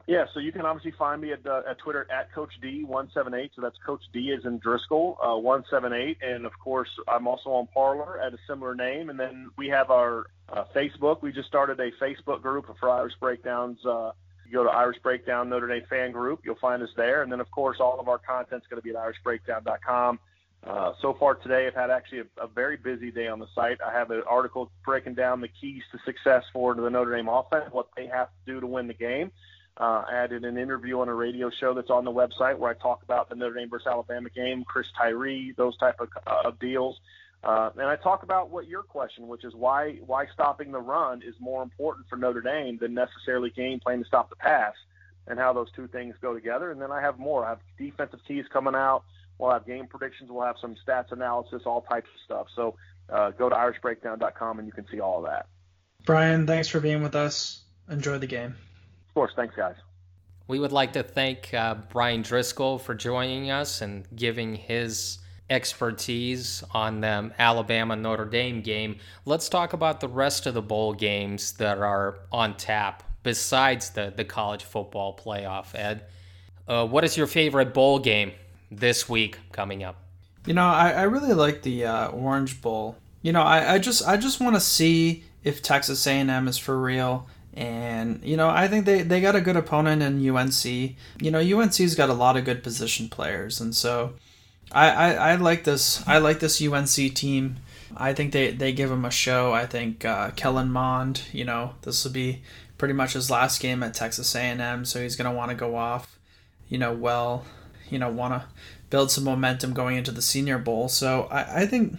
[0.07, 3.49] Yeah, so you can obviously find me at, uh, at Twitter at Coach D178.
[3.53, 7.67] So that's Coach D is in Driscoll uh, 178, and of course I'm also on
[7.67, 9.09] Parler at a similar name.
[9.09, 11.21] And then we have our uh, Facebook.
[11.21, 13.85] We just started a Facebook group for Irish Breakdowns.
[13.85, 14.11] Uh,
[14.45, 17.23] you go to Irish Breakdown Notre Dame fan group, you'll find us there.
[17.23, 20.19] And then of course all of our content's going to be at IrishBreakdown.com.
[20.65, 23.77] Uh, so far today, I've had actually a, a, very busy day on the site.
[23.85, 27.65] I have an article breaking down the keys to success for the Notre Dame offense,
[27.71, 29.31] what they have to do to win the game.
[29.77, 33.03] Uh, added an interview on a radio show that's on the website where I talk
[33.03, 36.99] about the Notre Dame versus Alabama game, Chris Tyree, those type of, uh, of deals.
[37.43, 41.21] Uh, and I talk about what your question, which is why why stopping the run
[41.21, 44.73] is more important for Notre Dame than necessarily game plan to stop the pass,
[45.27, 46.71] and how those two things go together.
[46.71, 47.45] And then I have more.
[47.45, 49.03] I have defensive keys coming out.
[49.37, 50.29] We'll have game predictions.
[50.31, 52.47] We'll have some stats analysis, all types of stuff.
[52.55, 52.75] So
[53.09, 55.47] uh, go to IrishBreakdown.com and you can see all of that.
[56.05, 57.61] Brian, thanks for being with us.
[57.89, 58.55] Enjoy the game
[59.09, 59.31] Of course.
[59.35, 59.75] Thanks, guys.
[60.47, 65.19] We would like to thank uh, Brian Driscoll for joining us and giving his
[65.49, 68.97] expertise on the Alabama Notre Dame game.
[69.25, 74.13] Let's talk about the rest of the bowl games that are on tap besides the,
[74.15, 76.05] the college football playoff, Ed.
[76.67, 78.31] Uh, what is your favorite bowl game
[78.75, 79.97] this week coming up?
[80.45, 82.97] You know, I, I really like the uh, Orange Bowl.
[83.21, 86.79] You know, I, I just I just want to see if Texas A&M is for
[86.79, 90.65] real And, you know, I think they, they got a good opponent in UNC.
[90.65, 93.61] You know, UNC's got a lot of good position players.
[93.61, 94.13] And so
[94.71, 96.05] I, I, I like this.
[96.05, 97.57] I like this UNC team.
[97.95, 99.53] I think they, they give them a show.
[99.53, 102.41] I think uh, Kellen Mond, you know, this will be
[102.77, 105.77] pretty much his last game at Texas A&M, so he's going to want to go
[105.77, 106.19] off,
[106.67, 107.45] you know, well,
[107.89, 108.47] you know, want to
[108.89, 110.87] build some momentum going into the Senior Bowl.
[110.87, 111.97] So I, I think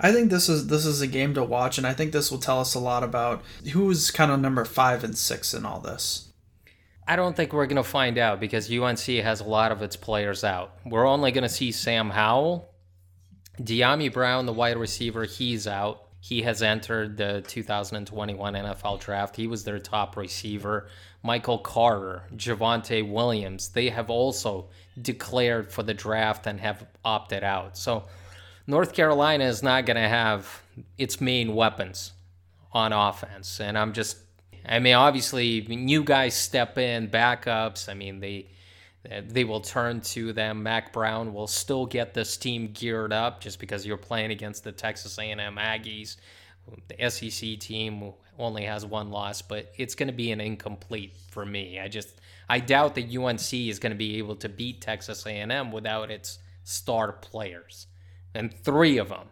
[0.00, 2.38] I think this is this is a game to watch, and I think this will
[2.38, 3.42] tell us a lot about
[3.72, 6.32] who's kind of number five and six in all this.
[7.06, 9.96] I don't think we're going to find out because UNC has a lot of its
[9.96, 10.72] players out.
[10.84, 12.72] We're only going to see Sam Howell,
[13.60, 15.24] Dyami Brown, the wide receiver.
[15.24, 16.08] He's out.
[16.20, 19.34] He has entered the 2021 NFL draft.
[19.34, 20.88] He was their top receiver.
[21.24, 24.68] Michael Carter, Javonte Williams, they have also
[25.00, 27.76] declared for the draft and have opted out.
[27.76, 28.04] So
[28.66, 30.62] North Carolina is not going to have
[30.98, 32.12] its main weapons
[32.72, 33.60] on offense.
[33.60, 34.18] And I'm just,
[34.66, 37.88] I mean, obviously, new guys step in, backups.
[37.88, 38.46] I mean, they
[39.26, 40.62] they will turn to them.
[40.62, 44.70] Mack Brown will still get this team geared up just because you're playing against the
[44.70, 46.16] Texas A&M Aggies.
[46.86, 51.44] The SEC team only has one loss, but it's going to be an incomplete for
[51.44, 51.80] me.
[51.80, 52.20] I just
[52.52, 56.38] I doubt that UNC is going to be able to beat Texas A&M without its
[56.64, 57.86] star players
[58.34, 59.28] and three of them,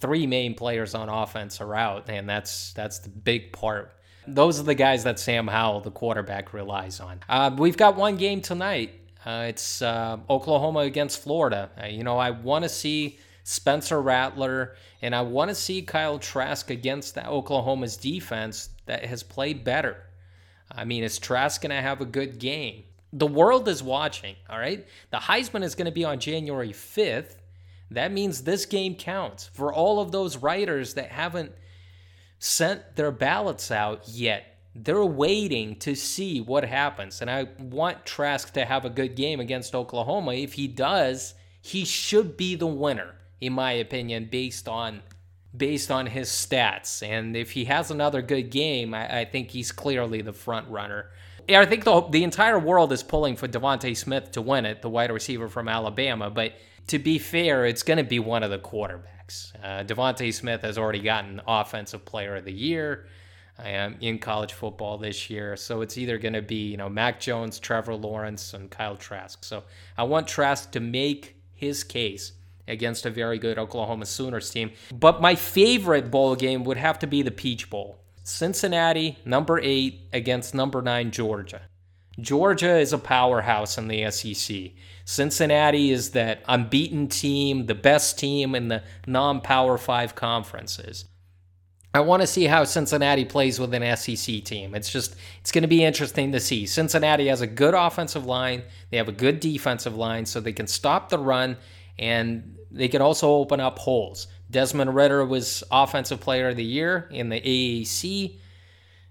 [0.00, 3.92] three main players on offense are out, and that's that's the big part.
[4.26, 7.20] Those are the guys that Sam Howell, the quarterback, relies on.
[7.28, 8.94] Uh, we've got one game tonight.
[9.24, 11.70] Uh, it's uh, Oklahoma against Florida.
[11.80, 16.18] Uh, you know, I want to see Spencer Rattler and I want to see Kyle
[16.18, 19.96] Trask against that Oklahoma's defense that has played better.
[20.74, 22.84] I mean, is Trask going to have a good game?
[23.12, 24.86] The world is watching, all right?
[25.10, 27.36] The Heisman is going to be on January 5th.
[27.90, 31.52] That means this game counts for all of those writers that haven't
[32.38, 34.58] sent their ballots out yet.
[34.74, 37.20] They're waiting to see what happens.
[37.20, 40.32] And I want Trask to have a good game against Oklahoma.
[40.32, 45.02] If he does, he should be the winner, in my opinion, based on
[45.56, 47.06] based on his stats.
[47.06, 51.10] And if he has another good game, I, I think he's clearly the front runner.
[51.48, 54.80] Yeah, I think the the entire world is pulling for DeVonta Smith to win it,
[54.80, 56.30] the wide receiver from Alabama.
[56.30, 56.52] But
[56.88, 59.52] to be fair, it's going to be one of the quarterbacks.
[59.62, 63.06] Uh, DeVonta Smith has already gotten Offensive Player of the Year
[63.58, 67.20] um, in college football this year, so it's either going to be you know Mac
[67.20, 69.44] Jones, Trevor Lawrence, and Kyle Trask.
[69.44, 69.64] So
[69.96, 72.32] I want Trask to make his case
[72.68, 74.72] against a very good Oklahoma Sooners team.
[74.92, 77.98] But my favorite bowl game would have to be the Peach Bowl.
[78.24, 81.62] Cincinnati, number eight, against number nine, Georgia.
[82.20, 84.72] Georgia is a powerhouse in the SEC.
[85.04, 91.06] Cincinnati is that unbeaten team, the best team in the non Power Five conferences.
[91.94, 94.74] I want to see how Cincinnati plays with an SEC team.
[94.74, 96.64] It's just, it's going to be interesting to see.
[96.64, 100.66] Cincinnati has a good offensive line, they have a good defensive line, so they can
[100.66, 101.58] stop the run
[101.98, 104.26] and they can also open up holes.
[104.50, 108.38] Desmond Ridder was Offensive Player of the Year in the AAC.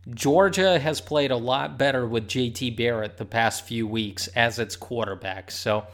[0.10, 4.76] Georgia has played a lot better with JT Barrett the past few weeks as its
[4.76, 5.52] quarterback.
[5.52, 5.86] So,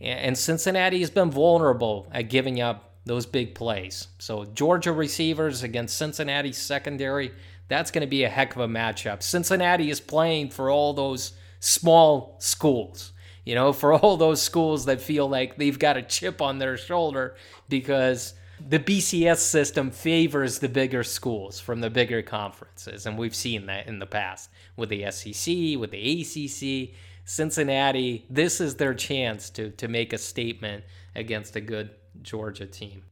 [0.00, 4.08] and Cincinnati has been vulnerable at giving up those big plays.
[4.18, 7.32] So, Georgia receivers against Cincinnati secondary,
[7.68, 9.22] that's going to be a heck of a matchup.
[9.22, 13.12] Cincinnati is playing for all those small schools,
[13.44, 16.76] you know, for all those schools that feel like they've got a chip on their
[16.76, 17.36] shoulder
[17.68, 18.34] because
[18.68, 23.86] the BCS system favors the bigger schools from the bigger conferences, and we've seen that
[23.86, 28.26] in the past with the SEC, with the ACC, Cincinnati.
[28.30, 31.90] This is their chance to to make a statement against a good
[32.22, 33.02] Georgia team.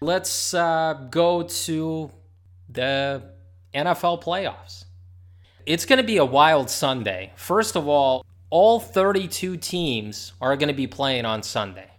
[0.00, 2.10] Let's uh, go to
[2.68, 3.22] the
[3.74, 4.84] NFL playoffs.
[5.64, 7.32] It's going to be a wild Sunday.
[7.34, 8.24] First of all,
[8.56, 11.90] all 32 teams are going to be playing on Sunday.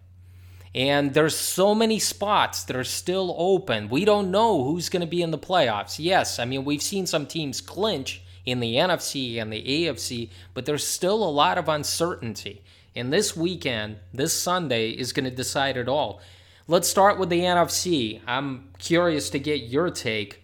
[0.74, 3.88] And there's so many spots that are still open.
[3.88, 6.00] We don't know who's going to be in the playoffs.
[6.00, 10.66] Yes, I mean, we've seen some teams clinch in the NFC and the AFC, but
[10.66, 12.64] there's still a lot of uncertainty.
[12.96, 16.20] And this weekend, this Sunday, is going to decide it all.
[16.66, 18.20] Let's start with the NFC.
[18.26, 20.42] I'm curious to get your take.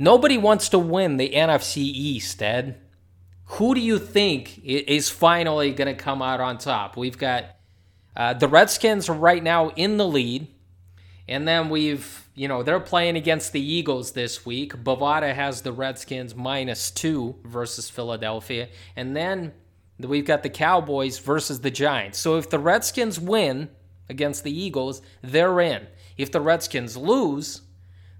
[0.00, 2.80] Nobody wants to win the NFC East, Ed.
[3.54, 6.96] Who do you think is finally going to come out on top?
[6.96, 7.44] We've got
[8.16, 10.48] uh, the Redskins right now in the lead.
[11.28, 14.74] And then we've, you know, they're playing against the Eagles this week.
[14.74, 18.68] Bovada has the Redskins minus two versus Philadelphia.
[18.96, 19.52] And then
[20.00, 22.18] we've got the Cowboys versus the Giants.
[22.18, 23.70] So if the Redskins win
[24.08, 25.86] against the Eagles, they're in.
[26.16, 27.62] If the Redskins lose,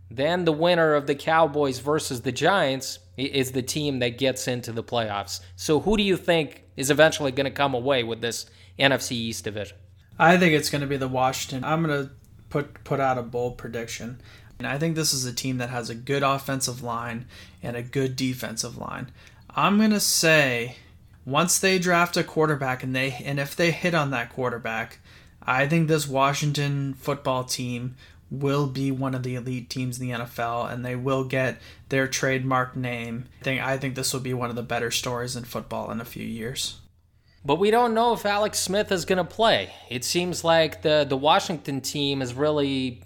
[0.08, 4.72] then the winner of the Cowboys versus the Giants is the team that gets into
[4.72, 5.40] the playoffs.
[5.56, 8.46] So who do you think is eventually going to come away with this
[8.78, 9.76] NFC East division?
[10.18, 11.64] I think it's going to be the Washington.
[11.64, 12.10] I'm going to
[12.48, 14.20] put put out a bold prediction.
[14.58, 17.26] And I think this is a team that has a good offensive line
[17.62, 19.10] and a good defensive line.
[19.50, 20.76] I'm going to say
[21.26, 24.98] once they draft a quarterback and they and if they hit on that quarterback,
[25.42, 27.96] I think this Washington football team
[28.30, 31.58] will be one of the elite teams in the NFL and they will get
[31.88, 33.26] their trademark name.
[33.40, 36.00] I think I think this will be one of the better stories in football in
[36.00, 36.80] a few years.
[37.44, 39.74] But we don't know if Alex Smith is going to play.
[39.90, 43.02] It seems like the the Washington team is really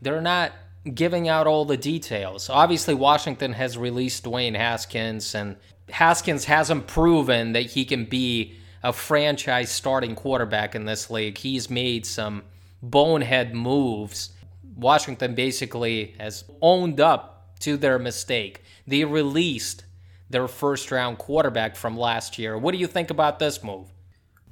[0.00, 0.52] they're not
[0.94, 2.48] giving out all the details.
[2.48, 5.56] Obviously Washington has released Dwayne Haskins and
[5.90, 11.38] Haskins hasn't proven that he can be a franchise starting quarterback in this league.
[11.38, 12.42] He's made some
[12.82, 14.30] bonehead moves.
[14.76, 18.62] Washington basically has owned up to their mistake.
[18.86, 19.84] They released
[20.30, 22.56] their first round quarterback from last year.
[22.56, 23.88] What do you think about this move?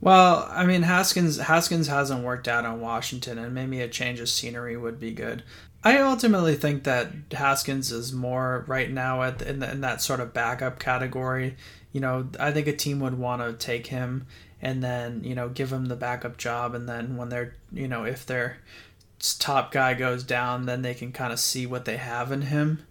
[0.01, 4.29] Well, I mean Haskins Haskins hasn't worked out on Washington and maybe a change of
[4.29, 5.43] scenery would be good.
[5.83, 10.21] I ultimately think that Haskins is more right now at in, the, in that sort
[10.21, 11.57] of backup category.
[11.93, 14.27] You know, I think a team would want to take him
[14.63, 18.05] and then you know give him the backup job, and then when they're you know
[18.05, 18.59] if their
[19.21, 22.87] top guy goes down, then they can kind of see what they have in him.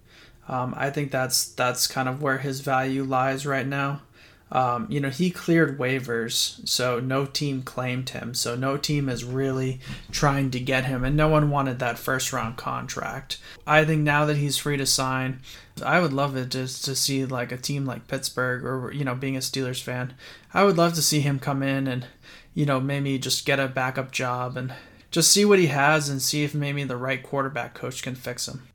[0.48, 4.02] Um, I think that's that's kind of where his value lies right now.
[4.52, 8.34] Um, you know, he cleared waivers, so no team claimed him.
[8.34, 9.80] So no team is really
[10.12, 13.38] trying to get him, and no one wanted that first round contract.
[13.68, 15.42] I think now that he's free to sign,
[15.86, 19.14] I would love it just to see like a team like Pittsburgh or you know,
[19.14, 20.16] being a Steelers fan,
[20.52, 22.08] I would love to see him come in and
[22.56, 24.74] you know maybe just get a backup job and
[25.12, 28.48] just see what he has and see if maybe the right quarterback coach can fix
[28.48, 28.68] him.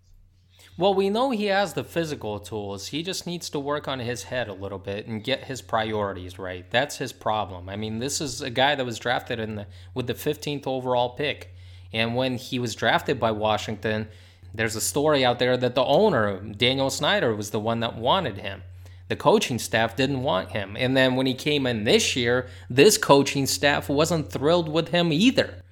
[0.77, 2.89] Well, we know he has the physical tools.
[2.89, 6.37] He just needs to work on his head a little bit and get his priorities
[6.37, 6.69] right.
[6.69, 7.69] That's his problem.
[7.69, 11.11] I mean, this is a guy that was drafted in the with the 15th overall
[11.11, 11.55] pick.
[11.93, 14.09] And when he was drafted by Washington,
[14.53, 18.39] there's a story out there that the owner, Daniel Snyder, was the one that wanted
[18.39, 18.65] him.
[19.07, 20.77] The coaching staff didn't want him.
[20.77, 25.13] And then when he came in this year, this coaching staff wasn't thrilled with him
[25.13, 25.64] either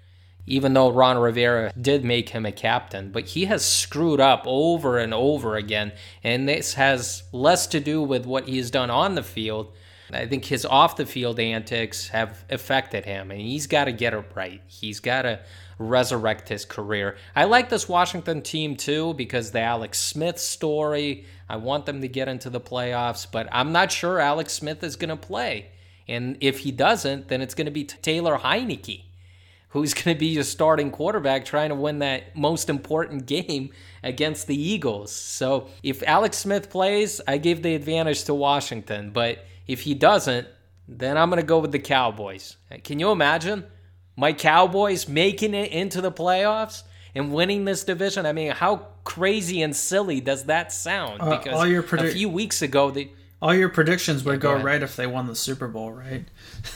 [0.46, 4.98] even though Ron Rivera did make him a captain, but he has screwed up over
[4.98, 5.92] and over again.
[6.24, 9.72] And this has less to do with what he's done on the field.
[10.12, 14.12] I think his off the field antics have affected him, and he's got to get
[14.12, 14.60] it right.
[14.66, 15.40] He's got to
[15.78, 17.16] resurrect his career.
[17.34, 21.24] I like this Washington team too because the Alex Smith story.
[21.48, 24.96] I want them to get into the playoffs, but I'm not sure Alex Smith is
[24.96, 25.70] going to play.
[26.08, 29.04] And if he doesn't, then it's going to be Taylor Heinicke
[29.72, 33.70] who's going to be your starting quarterback trying to win that most important game
[34.02, 35.10] against the Eagles.
[35.10, 39.10] So if Alex Smith plays, I give the advantage to Washington.
[39.10, 40.46] But if he doesn't,
[40.86, 42.56] then I'm going to go with the Cowboys.
[42.84, 43.64] Can you imagine
[44.14, 46.82] my Cowboys making it into the playoffs?
[47.14, 51.20] And winning this division, I mean, how crazy and silly does that sound?
[51.20, 54.62] Uh, because predi- a few weeks ago, they, all your predictions would yeah, go, go
[54.62, 56.24] right if they won the Super Bowl, right?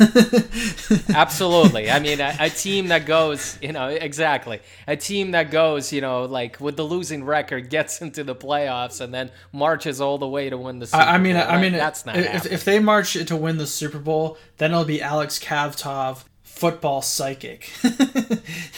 [1.15, 1.89] Absolutely.
[1.89, 4.61] I mean, a, a, team that goes, you know, exactly.
[4.89, 9.01] A team that goes, you know, like with the losing record, gets into the playoffs
[9.01, 11.45] and then marches all the way to win the Super I, I mean, Bowl.
[11.47, 12.17] I mean, that's not.
[12.17, 16.25] If, if they march to win the Super Bowl, then it'll be Alex Kavtov
[16.57, 17.71] football psychic.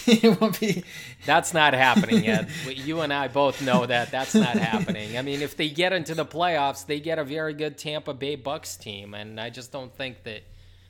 [0.07, 0.83] it won't be.
[1.25, 2.49] That's not happening yet.
[2.67, 5.17] you and I both know that that's not happening.
[5.17, 8.35] I mean, if they get into the playoffs, they get a very good Tampa Bay
[8.35, 10.43] Bucks team, and I just don't think that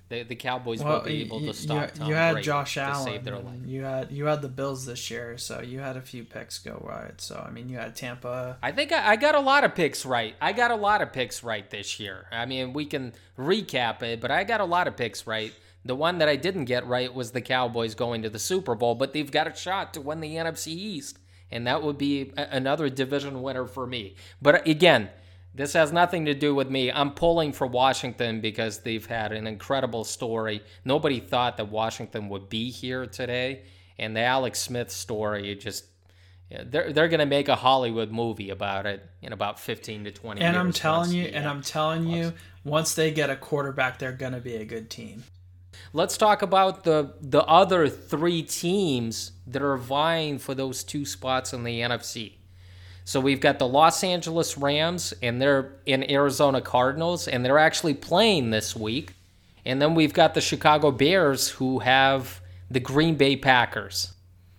[0.09, 1.90] the, the Cowboys well, will be able to stop.
[1.98, 3.64] You, you had Josh Allen.
[3.66, 6.83] You had you had the Bills this year, so you had a few picks go
[6.83, 7.20] right.
[7.20, 8.57] So I mean, you had Tampa.
[8.62, 10.35] I think I, I got a lot of picks right.
[10.40, 12.27] I got a lot of picks right this year.
[12.33, 15.53] I mean, we can recap it, but I got a lot of picks right.
[15.88, 18.94] The one that I didn't get right was the Cowboys going to the Super Bowl,
[18.94, 21.18] but they've got a shot to win the NFC East,
[21.51, 24.14] and that would be a- another division winner for me.
[24.42, 25.09] But uh, again,
[25.55, 26.92] this has nothing to do with me.
[26.92, 30.62] I'm pulling for Washington because they've had an incredible story.
[30.85, 33.62] Nobody thought that Washington would be here today,
[33.99, 35.86] and the Alex Smith story just
[36.51, 40.43] yeah, they're they're gonna make a Hollywood movie about it in about fifteen to twenty.
[40.43, 44.41] And I'm telling you, and I'm telling you, once they get a quarterback, they're gonna
[44.41, 45.24] be a good team.
[45.93, 51.53] Let's talk about the the other three teams that are vying for those two spots
[51.53, 52.33] in the NFC.
[53.05, 57.95] So we've got the Los Angeles Rams and they're in Arizona Cardinals and they're actually
[57.95, 59.14] playing this week.
[59.64, 64.12] And then we've got the Chicago Bears who have the Green Bay Packers.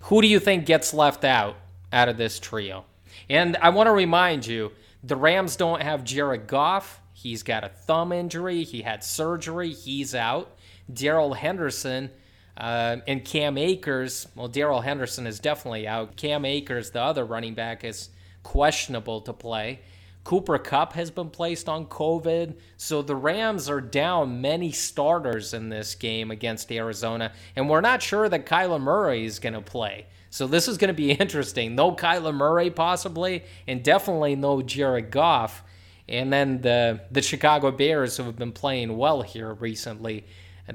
[0.03, 1.57] Who do you think gets left out
[1.93, 2.85] out of this trio?
[3.29, 4.71] And I want to remind you
[5.03, 7.01] The Rams don't have Jared Goff.
[7.13, 8.63] He's got a thumb injury.
[8.63, 9.73] He had surgery.
[9.73, 10.57] He's out.
[10.93, 12.09] Darrell Henderson
[12.57, 14.27] uh, and Cam Akers.
[14.35, 16.15] Well, Darrell Henderson is definitely out.
[16.15, 18.09] Cam Akers, the other running back, is
[18.43, 19.79] questionable to play.
[20.23, 22.55] Cooper Kupp has been placed on COVID.
[22.77, 27.31] So the Rams are down many starters in this game against Arizona.
[27.55, 30.05] And we're not sure that Kyler Murray is going to play.
[30.29, 31.75] So this is going to be interesting.
[31.75, 35.63] No Kyler Murray, possibly, and definitely no Jared Goff.
[36.07, 40.25] And then the, the Chicago Bears, who have been playing well here recently,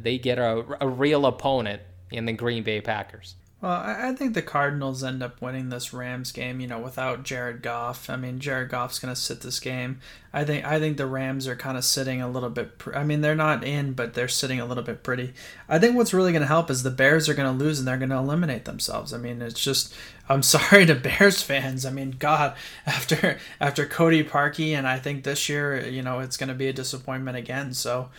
[0.03, 3.37] they get a, a real opponent in the Green Bay Packers.
[3.65, 7.63] Well, I think the Cardinals end up winning this Rams game, you know, without Jared
[7.63, 8.11] Goff.
[8.11, 10.01] I mean, Jared Goff's going to sit this game.
[10.35, 12.73] I think I think the Rams are kind of sitting a little bit.
[12.95, 15.33] I mean, they're not in, but they're sitting a little bit pretty.
[15.67, 17.89] I think what's really going to help is the Bears are going to lose and
[17.89, 19.15] they're going to eliminate themselves.
[19.15, 19.95] I mean, it's just
[20.29, 21.87] I'm sorry to Bears fans.
[21.87, 26.37] I mean, God, after after Cody Parkey, and I think this year, you know, it's
[26.37, 27.73] going to be a disappointment again.
[27.73, 28.11] So.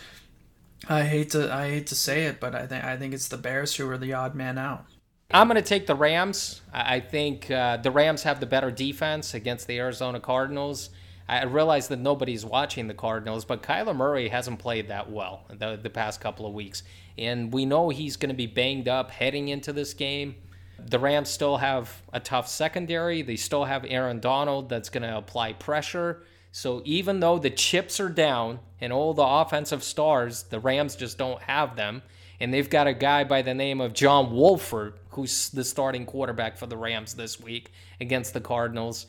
[0.88, 3.38] I hate to I hate to say it, but I think I think it's the
[3.38, 4.86] Bears who are the odd man out.
[5.32, 6.62] I'm going to take the Rams.
[6.72, 10.92] I think uh, the Rams have the better defense against the Arizona Cardinals.
[11.28, 15.80] I realize that nobody's watching the Cardinals, but Kyler Murray hasn't played that well the,
[15.82, 16.84] the past couple of weeks.
[17.18, 20.36] And we know he's going to be banged up heading into this game.
[20.78, 23.24] The Rams still have a tough secondary.
[23.24, 26.24] They still have Aaron Donald that's going to apply pressure.
[26.56, 31.18] So even though the chips are down and all the offensive stars, the Rams just
[31.18, 32.02] don't have them
[32.40, 36.56] and they've got a guy by the name of John Wolford, who's the starting quarterback
[36.56, 39.06] for the Rams this week against the Cardinals.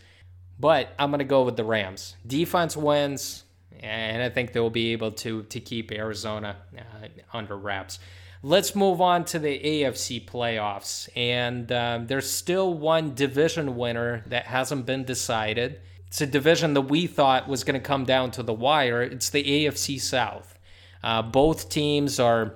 [0.58, 2.16] But I'm going to go with the Rams.
[2.26, 3.44] Defense wins,
[3.78, 8.00] and I think they'll be able to to keep Arizona uh, under wraps.
[8.42, 14.46] Let's move on to the AFC playoffs, and um, there's still one division winner that
[14.46, 15.78] hasn't been decided.
[16.16, 19.02] It's a division that we thought was going to come down to the wire.
[19.02, 20.58] It's the AFC South.
[21.04, 22.54] Uh, both teams are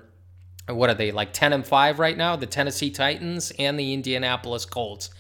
[0.67, 4.65] what are they like 10 and 5 right now the tennessee titans and the indianapolis
[4.65, 5.11] colts.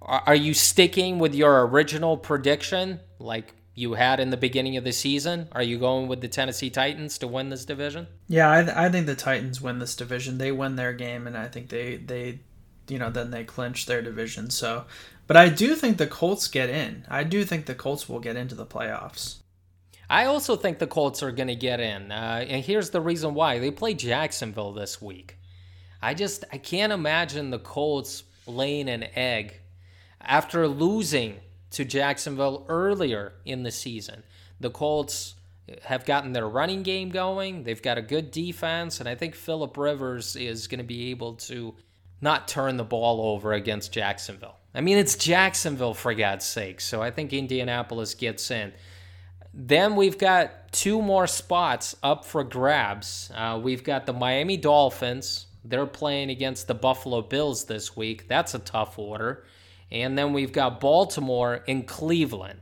[0.00, 4.84] Are, are you sticking with your original prediction like you had in the beginning of
[4.84, 5.48] the season?
[5.50, 8.06] Are you going with the tennessee titans to win this division?
[8.28, 10.38] Yeah i, th- I think the titans win this division.
[10.38, 12.38] They win their game and i think they they
[12.88, 14.50] you know then they clinch their division.
[14.50, 14.84] So
[15.26, 18.36] but i do think the colts get in i do think the colts will get
[18.36, 19.36] into the playoffs
[20.08, 22.12] I also think the Colts are going to get in.
[22.12, 23.58] Uh, and here's the reason why.
[23.58, 25.38] They play Jacksonville this week.
[26.02, 29.60] I just I can't imagine the Colts laying an egg
[30.20, 34.22] after losing to Jacksonville earlier in the season.
[34.60, 35.34] The Colts
[35.84, 37.64] have gotten their running game going.
[37.64, 41.34] They've got a good defense, and I think Philip Rivers is going to be able
[41.36, 41.74] to
[42.20, 44.58] not turn the ball over against Jacksonville.
[44.74, 46.80] I mean, it's Jacksonville for God's sake.
[46.80, 48.72] So I think Indianapolis gets in.
[49.52, 53.30] Then we've got two more spots up for grabs.
[53.34, 55.46] Uh, we've got the Miami Dolphins.
[55.64, 58.26] They're playing against the Buffalo Bills this week.
[58.26, 59.44] That's a tough order.
[59.92, 62.60] And then we've got Baltimore and Cleveland.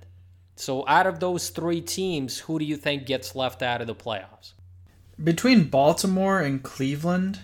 [0.55, 3.95] So, out of those three teams, who do you think gets left out of the
[3.95, 4.53] playoffs?
[5.23, 7.41] Between Baltimore and Cleveland,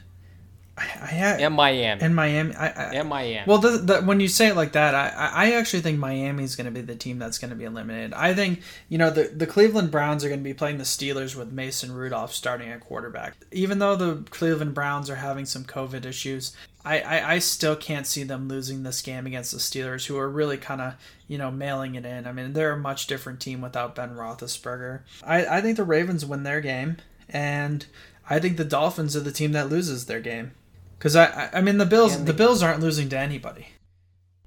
[0.79, 2.55] I, I and Miami and Miami.
[2.55, 3.45] I, I, and Miami.
[3.47, 6.57] Well, the, the, when you say it like that, I, I actually think Miami is
[6.57, 8.15] going to be the team that's going to be eliminated.
[8.15, 11.35] I think you know the the Cleveland Browns are going to be playing the Steelers
[11.35, 13.35] with Mason Rudolph starting at quarterback.
[13.51, 16.55] Even though the Cleveland Browns are having some COVID issues,
[16.85, 20.29] I, I, I still can't see them losing this game against the Steelers, who are
[20.29, 20.95] really kind of
[21.27, 22.27] you know mailing it in.
[22.27, 25.01] I mean, they're a much different team without Ben Roethlisberger.
[25.25, 26.99] I, I think the Ravens win their game,
[27.29, 27.85] and
[28.31, 30.53] I think the Dolphins are the team that loses their game.
[30.99, 33.69] Because I, I mean, the Bills, the Bills aren't losing to anybody.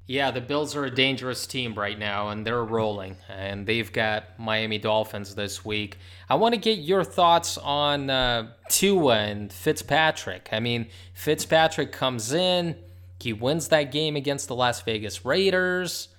[0.06, 3.16] Yeah, the Bills are a dangerous team right now, and they're rolling.
[3.30, 5.98] And they've got Miami Dolphins this week.
[6.28, 10.50] I want to get your thoughts on uh, Tua and Fitzpatrick.
[10.52, 12.76] I mean, Fitzpatrick comes in,
[13.22, 16.10] he wins that game against the Las Vegas Raiders,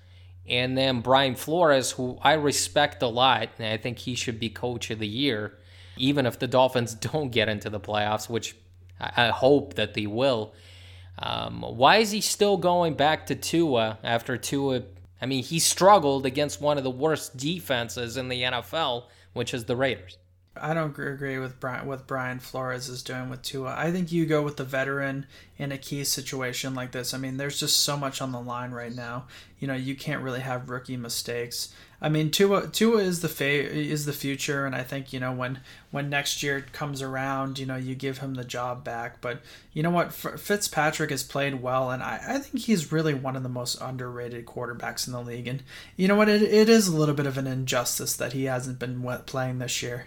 [0.49, 4.49] and then Brian Flores, who I respect a lot, and I think he should be
[4.49, 5.59] Coach of the Year,
[5.99, 8.57] even if the Dolphins don't get into the playoffs, which
[9.17, 10.55] I, hope that they will.
[11.19, 14.83] Um, why is he still going back to Tua after Tua?
[15.21, 19.65] I mean, he struggled against one of the worst defenses in the NFL, which is
[19.65, 20.19] the Raiders.
[20.55, 23.75] I don't agree with Brian, what Brian Flores is doing with Tua.
[23.77, 25.27] I think you go with the veteran
[25.57, 27.15] in a key situation like this.
[27.15, 29.27] I mean, there's just so much on the line right now.
[29.59, 31.73] You know, you can't really have rookie mistakes.
[32.03, 35.31] I mean, Tua Tua is the fa- is the future, and I think you know
[35.31, 35.61] when
[35.93, 39.21] when next year comes around, you know, you give him the job back.
[39.21, 39.41] But
[39.73, 43.45] you know what, Fitzpatrick has played well, and I, I think he's really one of
[43.45, 45.47] the most underrated quarterbacks in the league.
[45.47, 45.63] And
[45.97, 48.81] you know what, it, it is a little bit of an injustice that he hasn't
[48.81, 50.07] been playing this year.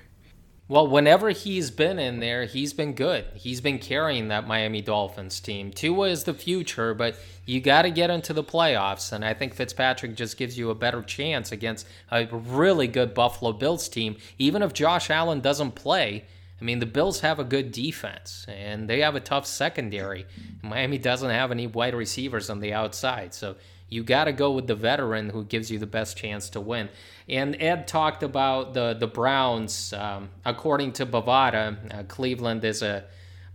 [0.68, 3.26] Well, whenever he's been in there, he's been good.
[3.36, 5.70] He's been carrying that Miami Dolphins team.
[5.70, 9.54] Tua is the future, but you got to get into the playoffs, and I think
[9.54, 14.16] Fitzpatrick just gives you a better chance against a really good Buffalo Bills team.
[14.40, 16.26] Even if Josh Allen doesn't play,
[16.60, 20.26] I mean, the Bills have a good defense, and they have a tough secondary.
[20.64, 23.56] Miami doesn't have any wide receivers on the outside, so
[23.90, 26.90] you got to go with the veteran who gives you the best chance to win.
[27.30, 29.94] And Ed talked about the the Browns.
[29.94, 33.06] Um, according to Bovada, uh, Cleveland is a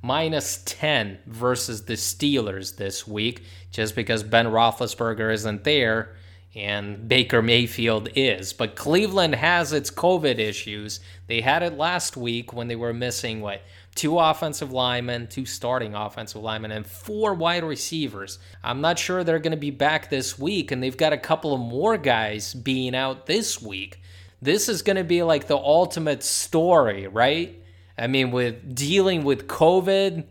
[0.03, 6.15] minus 10 versus the Steelers this week, just because Ben Roethlisberger isn't there
[6.55, 8.53] and Baker Mayfield is.
[8.53, 11.01] But Cleveland has its COVID issues.
[11.27, 13.63] They had it last week when they were missing what
[13.95, 18.39] two offensive linemen, two starting offensive linemen, and four wide receivers.
[18.63, 21.55] I'm not sure they're going to be back this week, and they've got a couple
[21.55, 24.01] of more guys being out this week.
[24.43, 27.63] This is going to be like the ultimate story, right?
[27.99, 30.25] I mean, with dealing with COVID,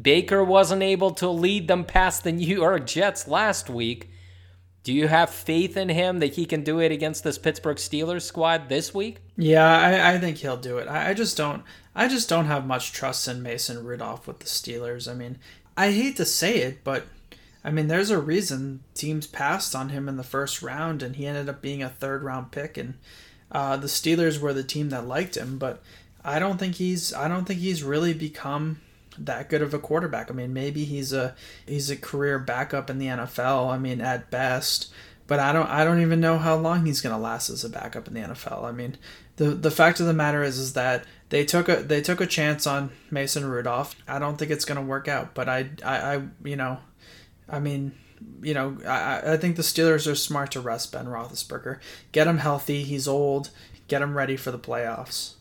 [0.00, 4.08] Baker wasn't able to lead them past the New York Jets last week.
[4.82, 8.22] Do you have faith in him that he can do it against this Pittsburgh Steelers
[8.22, 9.18] squad this week?
[9.36, 10.88] Yeah, I, I think he'll do it.
[10.88, 11.62] I, I just don't.
[11.94, 15.10] I just don't have much trust in Mason Rudolph with the Steelers.
[15.10, 15.38] I mean,
[15.76, 17.06] I hate to say it, but
[17.64, 21.26] I mean, there's a reason teams passed on him in the first round, and he
[21.26, 22.94] ended up being a third round pick, and
[23.50, 25.58] uh, the Steelers were the team that liked him.
[25.58, 25.82] But
[26.24, 27.12] I don't think he's.
[27.12, 28.80] I don't think he's really become
[29.18, 30.30] that good of a quarterback.
[30.30, 31.34] I mean, maybe he's a
[31.66, 33.70] he's a career backup in the NFL.
[33.70, 34.92] I mean, at best.
[35.28, 37.68] But I don't I don't even know how long he's going to last as a
[37.68, 38.64] backup in the NFL.
[38.64, 38.96] I mean,
[39.36, 42.26] the the fact of the matter is is that they took a they took a
[42.26, 43.96] chance on Mason Rudolph.
[44.06, 46.78] I don't think it's going to work out, but I, I, I you know,
[47.48, 47.92] I mean,
[48.42, 51.80] you know, I, I think the Steelers are smart to rest Ben Roethlisberger,
[52.12, 52.82] get him healthy.
[52.82, 53.50] He's old.
[53.88, 55.34] Get him ready for the playoffs.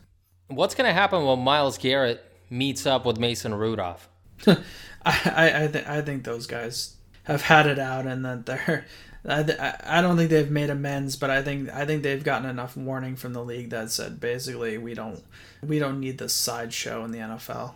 [0.48, 4.10] What's going to happen when Myles Garrett meets up with Mason Rudolph?
[4.48, 4.58] I
[5.06, 8.86] I, I, th- I think those guys have had it out and that they're
[9.28, 12.76] I, I don't think they've made amends, but I think I think they've gotten enough
[12.76, 15.24] warning from the league that said basically we don't
[15.62, 17.76] we don't need this sideshow in the NFL.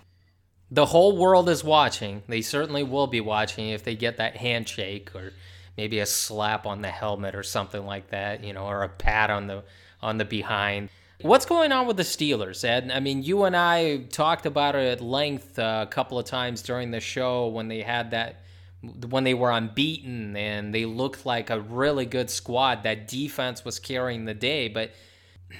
[0.71, 2.23] The whole world is watching.
[2.27, 5.33] They certainly will be watching if they get that handshake or
[5.77, 9.29] maybe a slap on the helmet or something like that, you know, or a pat
[9.29, 9.63] on the
[10.01, 10.89] on the behind.
[11.21, 12.91] What's going on with the Steelers, Ed?
[12.93, 16.61] I mean, you and I talked about it at length uh, a couple of times
[16.61, 18.41] during the show when they had that
[18.81, 22.83] when they were unbeaten and they looked like a really good squad.
[22.83, 24.67] That defense was carrying the day.
[24.67, 24.91] But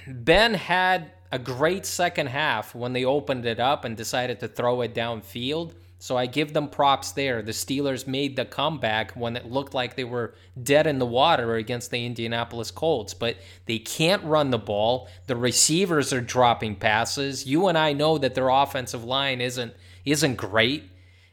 [0.06, 4.80] Ben had a great second half when they opened it up and decided to throw
[4.82, 5.72] it downfield.
[5.98, 7.40] So I give them props there.
[7.42, 11.54] The Steelers made the comeback when it looked like they were dead in the water
[11.54, 15.08] against the Indianapolis Colts, but they can't run the ball.
[15.26, 17.46] The receivers are dropping passes.
[17.46, 20.84] You and I know that their offensive line isn't isn't great,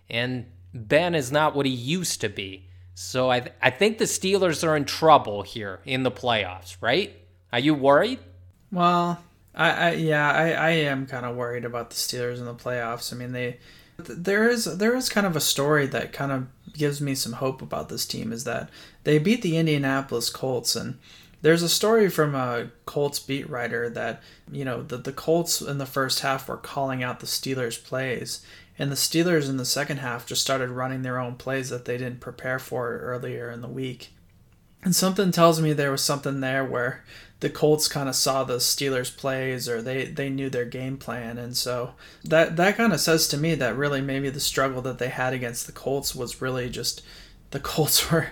[0.10, 2.70] and Ben is not what he used to be.
[2.96, 7.16] So I, th- I think the Steelers are in trouble here in the playoffs, right?
[7.52, 8.20] Are you worried?
[8.72, 9.24] Well,
[9.56, 13.14] I, I yeah, I, I am kind of worried about the Steelers in the playoffs.
[13.14, 13.60] I mean, they
[13.98, 17.62] there is there is kind of a story that kind of gives me some hope
[17.62, 18.70] about this team is that
[19.04, 20.98] they beat the Indianapolis Colts and
[21.44, 25.78] there's a story from a Colts beat writer that you know the the Colts in
[25.78, 28.44] the first half were calling out the Steelers plays
[28.78, 31.98] and the Steelers in the second half just started running their own plays that they
[31.98, 34.10] didn't prepare for earlier in the week.
[34.84, 37.04] And something tells me there was something there where
[37.40, 41.38] the Colts kind of saw the Steelers plays or they, they knew their game plan.
[41.38, 44.98] And so that, that kind of says to me that really maybe the struggle that
[44.98, 47.04] they had against the Colts was really just
[47.52, 48.30] the Colts were,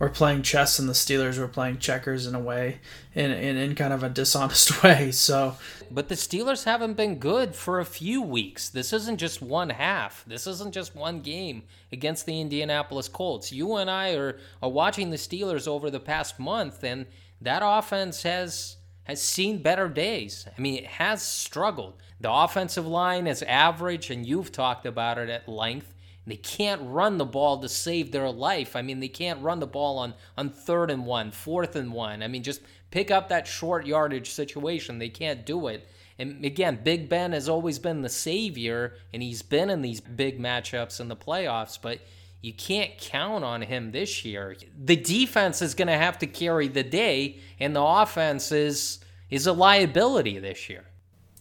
[0.00, 2.80] were playing chess and the Steelers were playing checkers in a way,
[3.14, 5.12] in, in, in kind of a dishonest way.
[5.12, 5.56] So,
[5.90, 8.70] but the Steelers haven't been good for a few weeks.
[8.70, 10.24] This isn't just one half.
[10.26, 13.52] This isn't just one game against the Indianapolis Colts.
[13.52, 17.04] You and I are, are watching the Steelers over the past month, and
[17.42, 20.46] that offense has has seen better days.
[20.56, 21.94] I mean, it has struggled.
[22.20, 25.94] The offensive line is average, and you've talked about it at length.
[26.26, 28.76] They can't run the ball to save their life.
[28.76, 32.22] I mean, they can't run the ball on, on third and one, fourth and one.
[32.22, 32.60] I mean, just
[32.90, 34.98] pick up that short yardage situation.
[34.98, 35.88] They can't do it.
[36.18, 40.38] And again, Big Ben has always been the savior, and he's been in these big
[40.38, 42.00] matchups in the playoffs, but
[42.42, 44.54] you can't count on him this year.
[44.78, 48.98] The defense is going to have to carry the day, and the offense is,
[49.30, 50.84] is a liability this year.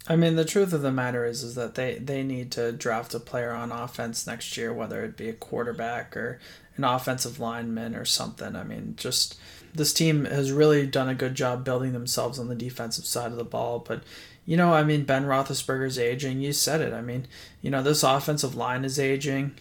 [0.09, 3.13] I mean, the truth of the matter is, is that they, they need to draft
[3.13, 6.39] a player on offense next year, whether it be a quarterback or
[6.77, 8.55] an offensive lineman or something.
[8.55, 9.39] I mean, just
[9.75, 13.37] this team has really done a good job building themselves on the defensive side of
[13.37, 13.85] the ball.
[13.87, 14.01] But,
[14.47, 16.41] you know, I mean, Ben Roethlisberger's aging.
[16.41, 16.91] You said it.
[16.91, 17.27] I mean,
[17.61, 19.53] you know, this offensive line is aging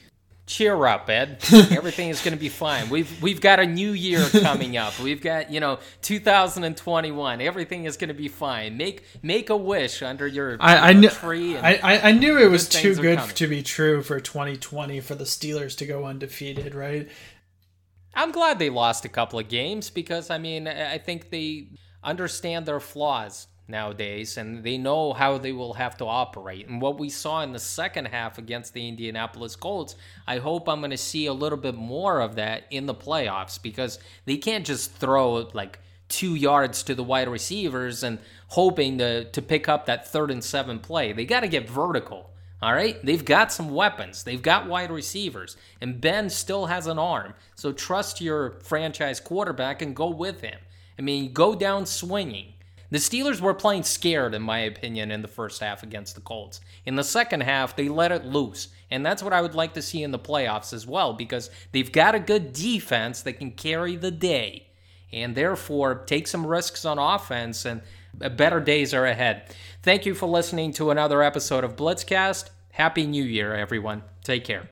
[0.48, 1.38] cheer up, Ed.
[1.52, 2.88] Everything is going to be fine.
[2.88, 4.98] We've we've got a new year coming up.
[4.98, 7.40] We've got you know 2021.
[7.40, 8.76] Everything is going to be fine.
[8.76, 11.56] Make make a wish under your I, I knew tree.
[11.56, 15.76] I, I knew it was too good to be true for 2020 for the Steelers
[15.78, 17.08] to go undefeated, right?
[18.14, 21.68] I'm glad they lost a couple of games because I mean I think they
[22.02, 26.66] understand their flaws nowadays, and they know how they will have to operate.
[26.68, 29.94] And what we saw in the second half against the Indianapolis Colts,
[30.26, 33.60] I hope I'm going to see a little bit more of that in the playoffs
[33.60, 39.24] because they can't just throw like two yards to the wide receivers and hoping to,
[39.24, 41.12] to pick up that third and seven play.
[41.12, 42.30] They got to get vertical.
[42.60, 44.24] All right, they've got some weapons.
[44.24, 47.34] They've got wide receivers, and Ben still has an arm.
[47.54, 50.58] So trust your franchise quarterback and go with him.
[50.98, 52.54] I mean, go down swinging.
[52.90, 56.60] The Steelers were playing scared, in my opinion, in the first half against the Colts.
[56.86, 58.68] In the second half, they let it loose.
[58.90, 61.92] And that's what I would like to see in the playoffs as well, because they've
[61.92, 64.68] got a good defense that can carry the day.
[65.12, 67.82] And therefore, take some risks on offense, and
[68.14, 69.54] better days are ahead.
[69.82, 72.50] Thank you for listening to another episode of Blitzcast.
[72.72, 74.02] Happy New Year, everyone.
[74.22, 74.64] Take care.